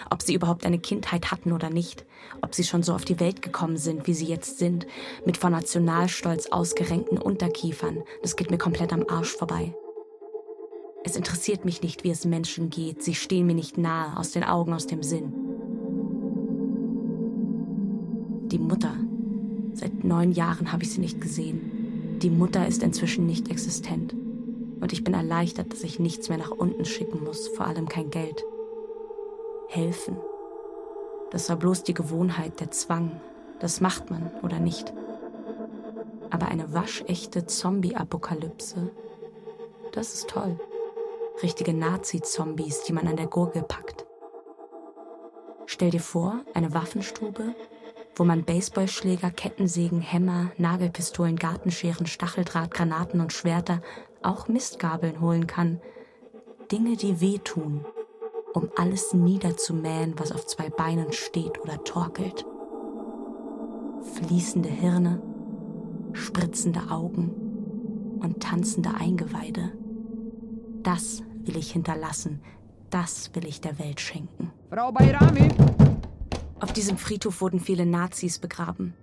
[0.10, 2.06] Ob sie überhaupt eine Kindheit hatten oder nicht.
[2.42, 4.86] Ob sie schon so auf die Welt gekommen sind, wie sie jetzt sind,
[5.26, 8.04] mit vor Nationalstolz ausgerenkten Unterkiefern.
[8.22, 9.74] Das geht mir komplett am Arsch vorbei.
[11.06, 13.02] Es interessiert mich nicht, wie es Menschen geht.
[13.02, 15.41] Sie stehen mir nicht nahe, aus den Augen, aus dem Sinn.
[18.52, 18.94] Die Mutter.
[19.74, 22.20] Seit neun Jahren habe ich sie nicht gesehen.
[22.22, 24.14] Die Mutter ist inzwischen nicht existent.
[24.82, 28.10] Und ich bin erleichtert, dass ich nichts mehr nach unten schicken muss, vor allem kein
[28.10, 28.44] Geld.
[29.68, 30.18] Helfen.
[31.32, 33.22] Das war bloß die Gewohnheit, der Zwang.
[33.60, 34.94] Das macht man oder nicht.
[36.30, 38.92] Aber eine waschechte Zombie-Apokalypse,
[39.92, 40.60] das ist toll
[41.44, 44.06] richtige Nazi-Zombies, die man an der Gurgel packt.
[45.66, 47.56] Stell dir vor, eine Waffenstube,
[48.16, 53.82] wo man Baseballschläger, Kettensägen, Hämmer, Nagelpistolen, Gartenscheren, Stacheldraht, Granaten und Schwerter,
[54.22, 55.80] auch Mistgabeln holen kann.
[56.72, 57.86] Dinge, die wehtun,
[58.54, 62.46] um alles niederzumähen, was auf zwei Beinen steht oder torkelt.
[64.16, 65.22] Fließende Hirne,
[66.14, 69.72] spritzende Augen und tanzende Eingeweide.
[70.84, 72.42] Das will ich hinterlassen.
[72.90, 74.52] Das will ich der Welt schenken.
[74.70, 75.50] Frau Bayrami!
[76.62, 78.94] Auf diesem Friedhof wurden viele Nazis begraben.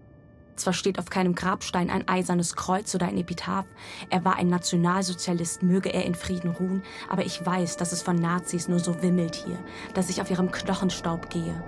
[0.55, 3.67] Zwar steht auf keinem Grabstein ein eisernes Kreuz oder ein Epitaph,
[4.11, 8.17] er war ein Nationalsozialist, möge er in Frieden ruhen, aber ich weiß, dass es von
[8.17, 9.59] Nazis nur so wimmelt hier,
[9.95, 11.63] dass ich auf ihrem Knochenstaub gehe.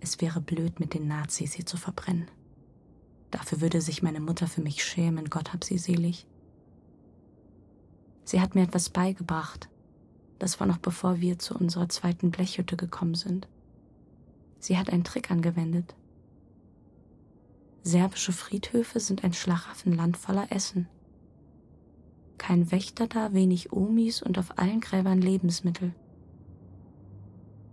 [0.00, 2.28] Es wäre blöd, mit den Nazis hier zu verbrennen.
[3.30, 6.26] Dafür würde sich meine Mutter für mich schämen, Gott hab sie selig.
[8.24, 9.68] Sie hat mir etwas beigebracht.
[10.40, 13.46] Das war noch bevor wir zu unserer zweiten Blechhütte gekommen sind.
[14.58, 15.94] Sie hat einen Trick angewendet.
[17.82, 20.88] Serbische Friedhöfe sind ein Schlaraffenland voller Essen.
[22.38, 25.94] Kein Wächter da, wenig Omis und auf allen Gräbern Lebensmittel.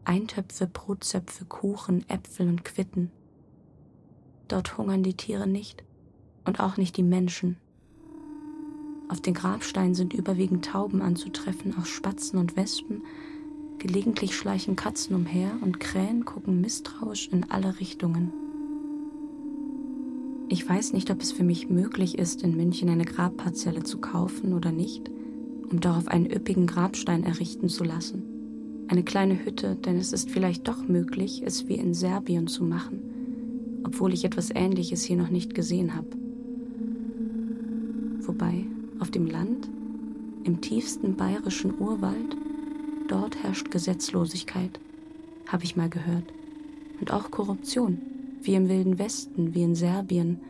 [0.04, 3.12] Eintöpfe, Brotzöpfe, Kuchen, Äpfel und Quitten.
[4.50, 5.86] Dort hungern die Tiere nicht
[6.44, 7.56] und auch nicht die Menschen.
[9.10, 13.04] Auf den Grabsteinen sind überwiegend Tauben anzutreffen aus Spatzen und Wespen.
[13.78, 18.34] Gelegentlich schleichen Katzen umher und Krähen gucken misstrauisch in alle Richtungen.
[20.50, 24.54] Ich weiß nicht, ob es für mich möglich ist, in München eine Grabparzelle zu kaufen
[24.54, 25.10] oder nicht,
[25.70, 28.24] um darauf einen üppigen Grabstein errichten zu lassen.
[28.88, 33.82] Eine kleine Hütte, denn es ist vielleicht doch möglich, es wie in Serbien zu machen,
[33.84, 36.17] obwohl ich etwas Ähnliches hier noch nicht gesehen habe.
[39.08, 39.70] Auf dem Land,
[40.44, 42.36] im tiefsten bayerischen Urwald,
[43.08, 44.82] dort herrscht Gesetzlosigkeit,
[45.48, 46.26] habe ich mal gehört.
[47.00, 48.00] Und auch Korruption,
[48.42, 50.42] wie im Wilden Westen, wie in Serbien,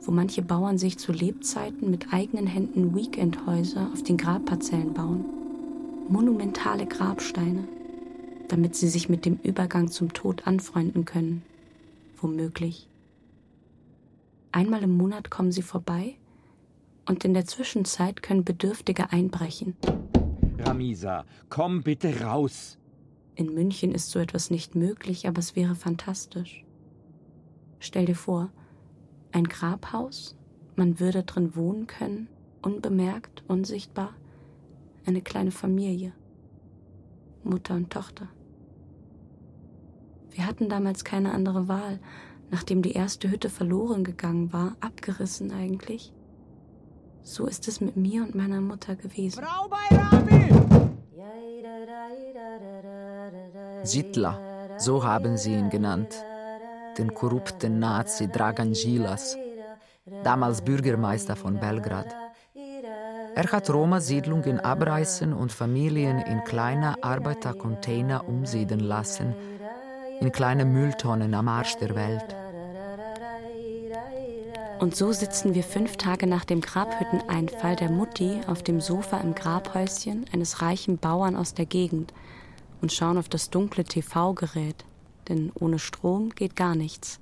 [0.00, 5.24] wo manche Bauern sich zu Lebzeiten mit eigenen Händen Weekendhäuser auf den Grabparzellen bauen.
[6.08, 7.68] Monumentale Grabsteine,
[8.48, 11.42] damit sie sich mit dem Übergang zum Tod anfreunden können.
[12.20, 12.88] Womöglich.
[14.50, 16.16] Einmal im Monat kommen sie vorbei
[17.06, 19.76] und in der Zwischenzeit können Bedürftige einbrechen.
[20.58, 22.78] Ramisa, komm bitte raus.
[23.34, 26.64] In München ist so etwas nicht möglich, aber es wäre fantastisch.
[27.78, 28.50] Stell dir vor,
[29.32, 30.36] ein Grabhaus,
[30.74, 32.28] man würde drin wohnen können,
[32.62, 34.14] unbemerkt, unsichtbar,
[35.04, 36.12] eine kleine Familie,
[37.44, 38.28] Mutter und Tochter.
[40.30, 42.00] Wir hatten damals keine andere Wahl,
[42.50, 46.12] nachdem die erste Hütte verloren gegangen war, abgerissen eigentlich.
[47.26, 49.42] So ist es mit mir und meiner Mutter gewesen.
[53.82, 54.38] Sittler,
[54.78, 56.24] so haben sie ihn genannt,
[56.96, 59.36] den korrupten Nazi Dragan Gilas,
[60.22, 62.14] damals Bürgermeister von Belgrad.
[63.34, 69.34] Er hat Roma-Siedlungen abreißen und Familien in kleine Arbeitercontainer umsiedeln lassen,
[70.20, 72.36] in kleine Mülltonnen am Arsch der Welt.
[74.78, 79.34] Und so sitzen wir fünf Tage nach dem Grabhütteneinfall der Mutti auf dem Sofa im
[79.34, 82.12] Grabhäuschen eines reichen Bauern aus der Gegend
[82.82, 84.84] und schauen auf das dunkle TV-Gerät,
[85.28, 87.18] denn ohne Strom geht gar nichts.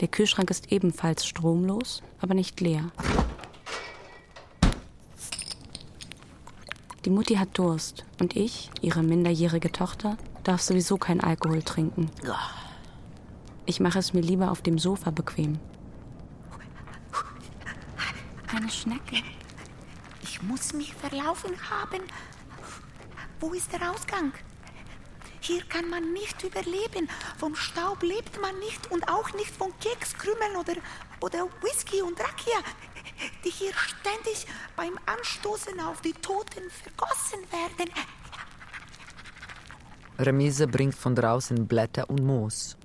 [0.00, 2.90] Der Kühlschrank ist ebenfalls stromlos, aber nicht leer.
[7.06, 12.10] Die Mutti hat Durst und ich, ihre minderjährige Tochter, darf sowieso kein Alkohol trinken.
[13.66, 15.58] Ich mache es mir lieber auf dem Sofa bequem.
[18.54, 19.16] Eine Schnecke.
[20.22, 22.02] Ich muss mich verlaufen haben.
[23.40, 24.32] Wo ist der Ausgang?
[25.40, 27.08] Hier kann man nicht überleben.
[27.36, 30.74] Vom Staub lebt man nicht und auch nicht von Kekskrümeln oder,
[31.20, 32.60] oder Whisky und Rakia,
[33.44, 34.46] die hier ständig
[34.76, 37.92] beim Anstoßen auf die Toten vergossen werden.
[40.16, 42.76] Remise bringt von draußen Blätter und Moos,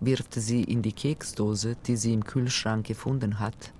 [0.00, 3.72] wirft sie in die Keksdose, die sie im Kühlschrank gefunden hat,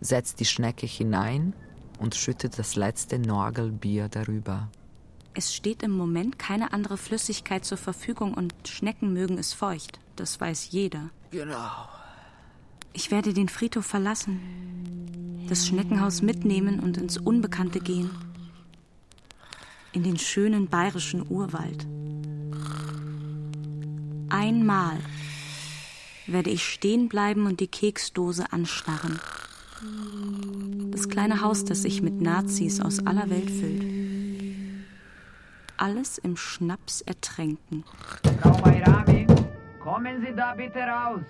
[0.00, 1.54] setzt die Schnecke hinein
[1.98, 4.68] und schüttet das letzte Norgelbier darüber.
[5.34, 10.00] Es steht im Moment keine andere Flüssigkeit zur Verfügung und Schnecken mögen es feucht.
[10.16, 11.10] Das weiß jeder.
[11.30, 11.88] Genau.
[12.92, 18.10] Ich werde den Friedhof verlassen, das Schneckenhaus mitnehmen und ins Unbekannte gehen.
[19.92, 21.86] In den schönen bayerischen Urwald.
[24.28, 24.98] Einmal
[26.26, 29.20] werde ich stehen bleiben und die Keksdose anstarren.
[30.90, 33.84] Das kleine Haus, das sich mit Nazis aus aller Welt füllt.
[35.76, 37.84] Alles im Schnaps ertränken.
[38.40, 39.26] Frau Bayrami,
[39.80, 41.22] kommen Sie da bitte raus.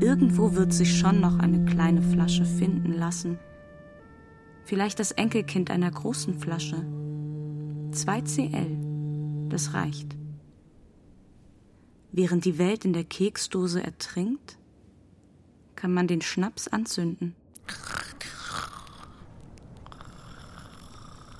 [0.00, 3.38] Irgendwo wird sich schon noch eine kleine Flasche finden lassen.
[4.64, 6.84] Vielleicht das Enkelkind einer großen Flasche.
[7.92, 8.78] 2 CL,
[9.48, 10.16] das reicht.
[12.10, 14.58] Während die Welt in der Keksdose ertrinkt,
[15.82, 17.34] kann man den Schnaps anzünden.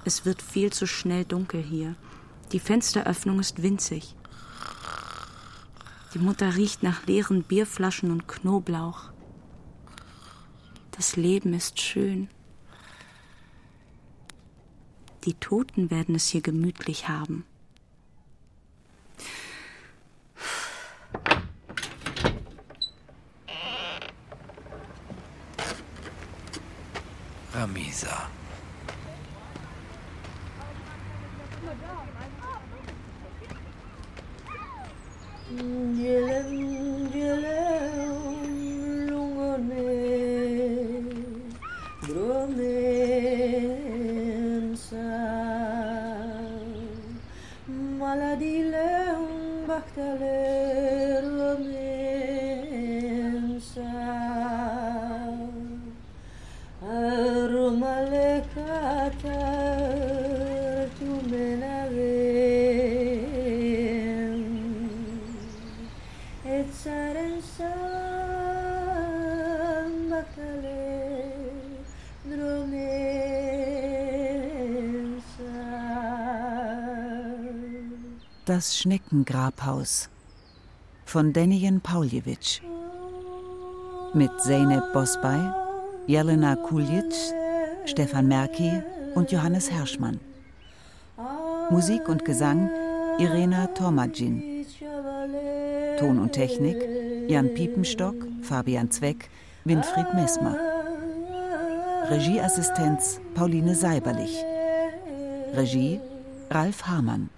[0.04, 1.94] Es wird viel zu schnell dunkel hier.
[2.50, 4.16] Die Fensteröffnung ist winzig.
[6.12, 9.12] Die Mutter riecht nach leeren Bierflaschen und Knoblauch.
[10.90, 12.28] Das Leben ist schön.
[15.22, 17.46] Die Toten werden es hier gemütlich haben.
[27.54, 28.32] Ramisa.
[78.62, 80.08] Das Schneckengrabhaus
[81.04, 82.60] von Denijen Pauljewitsch
[84.14, 85.52] mit Zeynep Bosbay,
[86.06, 87.12] Jelena Kuljic,
[87.86, 88.70] Stefan Merki
[89.16, 90.20] und Johannes Herschmann.
[91.70, 92.70] Musik und Gesang
[93.18, 94.64] Irena Tormadjin.
[95.98, 96.76] Ton und Technik
[97.28, 99.28] Jan Piepenstock, Fabian Zweck,
[99.64, 100.56] Winfried Messmer.
[102.10, 104.36] Regieassistenz Pauline Seiberlich.
[105.52, 105.98] Regie
[106.48, 107.28] Ralf Hamann.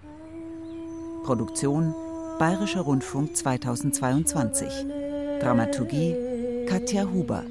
[1.24, 1.94] Produktion
[2.38, 4.66] Bayerischer Rundfunk 2022.
[5.40, 6.14] Dramaturgie
[6.66, 7.44] Katja Huber.